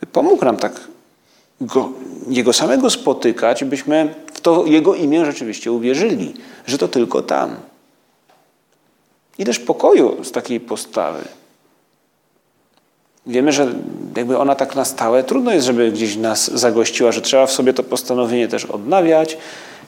by 0.00 0.06
pomógł 0.06 0.44
nam 0.44 0.56
tak 0.56 0.80
go, 1.60 1.92
Jego 2.28 2.52
samego 2.52 2.90
spotykać, 2.90 3.64
byśmy 3.64 4.14
w 4.34 4.40
to 4.40 4.66
Jego 4.66 4.94
imię 4.94 5.24
rzeczywiście 5.24 5.72
uwierzyli, 5.72 6.34
że 6.66 6.78
to 6.78 6.88
tylko 6.88 7.22
tam. 7.22 7.56
I 9.38 9.44
też 9.44 9.58
pokoju 9.58 10.24
z 10.24 10.32
takiej 10.32 10.60
postawy. 10.60 11.24
Wiemy, 13.26 13.52
że 13.52 13.74
jakby 14.16 14.38
ona 14.38 14.54
tak 14.54 14.76
na 14.76 14.84
stałe, 14.84 15.24
trudno 15.24 15.52
jest, 15.52 15.66
żeby 15.66 15.92
gdzieś 15.92 16.16
nas 16.16 16.50
zagościła, 16.50 17.12
że 17.12 17.20
trzeba 17.20 17.46
w 17.46 17.52
sobie 17.52 17.72
to 17.72 17.82
postanowienie 17.82 18.48
też 18.48 18.64
odnawiać. 18.64 19.38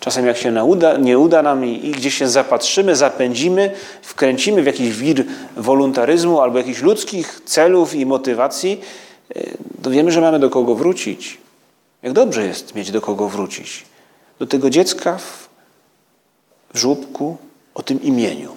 Czasem 0.00 0.26
jak 0.26 0.36
się 0.36 0.52
nie 0.52 0.64
uda, 0.64 0.96
nie 0.96 1.18
uda 1.18 1.42
nam 1.42 1.64
i, 1.64 1.86
i 1.86 1.92
gdzieś 1.92 2.14
się 2.14 2.28
zapatrzymy, 2.28 2.96
zapędzimy, 2.96 3.70
wkręcimy 4.02 4.62
w 4.62 4.66
jakiś 4.66 4.96
wir 4.96 5.24
wolontaryzmu 5.56 6.40
albo 6.40 6.58
jakichś 6.58 6.82
ludzkich 6.82 7.40
celów 7.44 7.94
i 7.94 8.06
motywacji, 8.06 8.80
e, 9.36 9.42
to 9.82 9.90
wiemy, 9.90 10.12
że 10.12 10.20
mamy 10.20 10.38
do 10.38 10.50
kogo 10.50 10.74
wrócić. 10.74 11.38
Jak 12.02 12.12
dobrze 12.12 12.46
jest 12.46 12.74
mieć 12.74 12.90
do 12.90 13.00
kogo 13.00 13.28
wrócić. 13.28 13.84
Do 14.38 14.46
tego 14.46 14.70
dziecka 14.70 15.18
w, 15.18 15.48
żłóbku 16.74 17.36
o 17.74 17.82
tym 17.82 18.02
imieniu. 18.02 18.55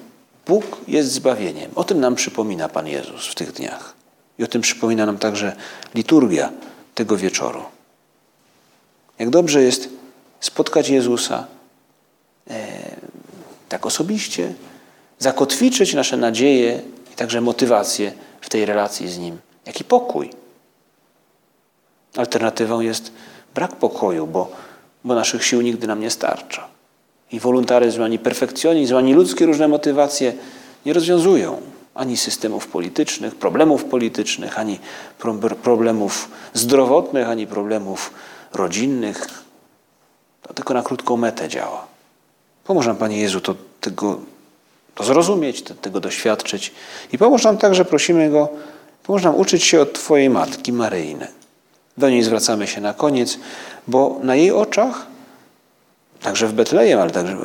Bóg 0.49 0.81
jest 0.87 1.11
zbawieniem. 1.11 1.71
O 1.75 1.83
tym 1.83 1.99
nam 1.99 2.15
przypomina 2.15 2.69
Pan 2.69 2.87
Jezus 2.87 3.27
w 3.27 3.35
tych 3.35 3.51
dniach. 3.51 3.93
I 4.39 4.43
o 4.43 4.47
tym 4.47 4.61
przypomina 4.61 5.05
nam 5.05 5.17
także 5.17 5.55
liturgia 5.95 6.51
tego 6.95 7.17
wieczoru. 7.17 7.63
Jak 9.19 9.29
dobrze 9.29 9.63
jest 9.63 9.89
spotkać 10.39 10.89
Jezusa 10.89 11.47
e, 12.49 12.67
tak 13.69 13.85
osobiście, 13.85 14.53
zakotwiczyć 15.19 15.93
nasze 15.93 16.17
nadzieje 16.17 16.81
i 17.13 17.15
także 17.15 17.41
motywacje 17.41 18.13
w 18.41 18.49
tej 18.49 18.65
relacji 18.65 19.09
z 19.09 19.17
Nim. 19.17 19.37
Jaki 19.65 19.83
pokój. 19.83 20.29
Alternatywą 22.15 22.79
jest 22.79 23.11
brak 23.55 23.75
pokoju, 23.75 24.27
bo, 24.27 24.51
bo 25.03 25.15
naszych 25.15 25.45
sił 25.45 25.61
nigdy 25.61 25.87
nam 25.87 25.99
nie 25.99 26.11
starcza. 26.11 26.78
I 27.31 27.39
wolontaryzm, 27.39 28.03
ani 28.03 28.19
perfekcjonizm, 28.19 28.95
ani 28.95 29.13
ludzkie 29.13 29.45
różne 29.45 29.67
motywacje 29.67 30.33
nie 30.85 30.93
rozwiązują 30.93 31.61
ani 31.99 32.17
systemów 32.17 32.67
politycznych, 32.67 33.35
problemów 33.35 33.85
politycznych, 33.85 34.59
ani 34.59 34.79
problemów 35.63 36.29
zdrowotnych, 36.53 37.29
ani 37.29 37.47
problemów 37.47 38.13
rodzinnych. 38.53 39.27
To 40.41 40.53
tylko 40.53 40.73
na 40.73 40.83
krótką 40.83 41.17
metę 41.17 41.49
działa. 41.49 41.87
Pomóż 42.63 42.87
nam, 42.87 42.95
Panie 42.95 43.17
Jezu, 43.17 43.41
to, 43.41 43.55
tego, 43.81 44.19
to 44.95 45.03
zrozumieć, 45.03 45.61
to, 45.61 45.73
tego 45.73 45.99
doświadczyć. 45.99 46.71
I 47.11 47.17
pomóż 47.17 47.43
nam 47.43 47.57
także, 47.57 47.85
prosimy 47.85 48.29
Go, 48.29 48.49
pomóż 49.03 49.23
nam 49.23 49.35
uczyć 49.35 49.63
się 49.63 49.81
od 49.81 49.93
Twojej 49.93 50.29
Matki 50.29 50.73
Maryjny. 50.73 51.27
Do 51.97 52.09
niej 52.09 52.23
zwracamy 52.23 52.67
się 52.67 52.81
na 52.81 52.93
koniec, 52.93 53.39
bo 53.87 54.19
na 54.23 54.35
jej 54.35 54.51
oczach 54.51 55.08
także 56.21 56.47
w 56.47 56.53
Betlejem, 56.53 56.99
ale 56.99 57.11
także 57.11 57.37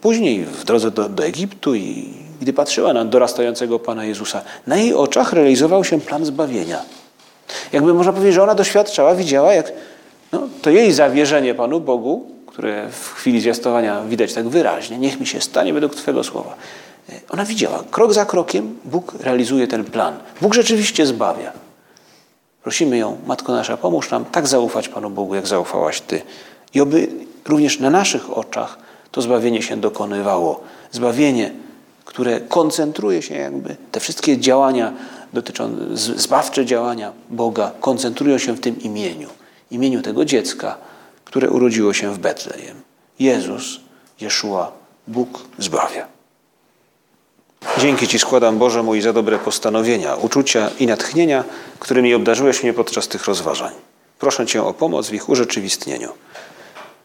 później 0.00 0.44
w 0.44 0.64
drodze 0.64 0.90
do, 0.90 1.08
do 1.08 1.24
Egiptu 1.24 1.74
i 1.74 2.14
gdy 2.40 2.52
patrzyła 2.52 2.92
na 2.92 3.04
dorastającego 3.04 3.78
Pana 3.78 4.04
Jezusa, 4.04 4.42
na 4.66 4.76
jej 4.76 4.94
oczach 4.94 5.32
realizował 5.32 5.84
się 5.84 6.00
plan 6.00 6.24
zbawienia. 6.24 6.82
Jakby 7.72 7.94
można 7.94 8.12
powiedzieć, 8.12 8.34
że 8.34 8.42
ona 8.42 8.54
doświadczała, 8.54 9.14
widziała, 9.14 9.54
jak 9.54 9.72
no, 10.32 10.48
to 10.62 10.70
jej 10.70 10.92
zawierzenie 10.92 11.54
Panu 11.54 11.80
Bogu, 11.80 12.26
które 12.46 12.88
w 12.90 13.12
chwili 13.12 13.40
zwiastowania 13.40 14.02
widać 14.02 14.32
tak 14.32 14.48
wyraźnie, 14.48 14.98
niech 14.98 15.20
mi 15.20 15.26
się 15.26 15.40
stanie 15.40 15.72
według 15.72 15.94
Twojego 15.94 16.24
słowa. 16.24 16.56
Ona 17.30 17.44
widziała, 17.44 17.84
krok 17.90 18.12
za 18.12 18.24
krokiem 18.24 18.78
Bóg 18.84 19.14
realizuje 19.20 19.66
ten 19.66 19.84
plan. 19.84 20.16
Bóg 20.40 20.54
rzeczywiście 20.54 21.06
zbawia. 21.06 21.52
Prosimy 22.62 22.98
ją, 22.98 23.16
Matko 23.26 23.52
nasza, 23.52 23.76
pomóż 23.76 24.10
nam 24.10 24.24
tak 24.24 24.46
zaufać 24.46 24.88
Panu 24.88 25.10
Bogu, 25.10 25.34
jak 25.34 25.46
zaufałaś 25.46 26.00
Ty. 26.00 26.22
I 26.74 26.80
oby 26.80 27.08
również 27.44 27.80
na 27.80 27.90
naszych 27.90 28.38
oczach 28.38 28.78
to 29.10 29.22
zbawienie 29.22 29.62
się 29.62 29.76
dokonywało. 29.76 30.60
Zbawienie, 30.92 31.52
które 32.04 32.40
koncentruje 32.40 33.22
się 33.22 33.34
jakby, 33.34 33.76
te 33.92 34.00
wszystkie 34.00 34.38
działania 34.38 34.92
dotyczące, 35.32 35.96
zbawcze 35.96 36.66
działania 36.66 37.12
Boga 37.30 37.72
koncentrują 37.80 38.38
się 38.38 38.56
w 38.56 38.60
tym 38.60 38.80
imieniu. 38.80 39.28
Imieniu 39.70 40.02
tego 40.02 40.24
dziecka, 40.24 40.76
które 41.24 41.50
urodziło 41.50 41.92
się 41.92 42.14
w 42.14 42.18
Betlejem. 42.18 42.82
Jezus, 43.18 43.80
Jeszua, 44.20 44.72
Bóg 45.08 45.28
zbawia. 45.58 46.06
Dzięki 47.78 48.08
Ci 48.08 48.18
składam, 48.18 48.58
Boże 48.58 48.82
mój, 48.82 49.00
za 49.00 49.12
dobre 49.12 49.38
postanowienia, 49.38 50.14
uczucia 50.14 50.70
i 50.78 50.86
natchnienia, 50.86 51.44
którymi 51.78 52.14
obdarzyłeś 52.14 52.62
mnie 52.62 52.72
podczas 52.72 53.08
tych 53.08 53.24
rozważań. 53.24 53.72
Proszę 54.18 54.46
Cię 54.46 54.62
o 54.62 54.74
pomoc 54.74 55.08
w 55.08 55.14
ich 55.14 55.28
urzeczywistnieniu. 55.28 56.08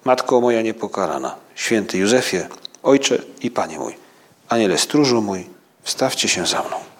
Matko 0.05 0.41
moja 0.41 0.61
niepokalana, 0.61 1.35
święty 1.55 1.97
Józefie, 1.97 2.47
Ojcze 2.83 3.17
i 3.41 3.51
Panie 3.51 3.79
mój, 3.79 3.95
Aniele 4.49 4.77
stróżu 4.77 5.21
mój, 5.21 5.45
wstawcie 5.83 6.27
się 6.27 6.45
za 6.45 6.63
mną. 6.63 6.79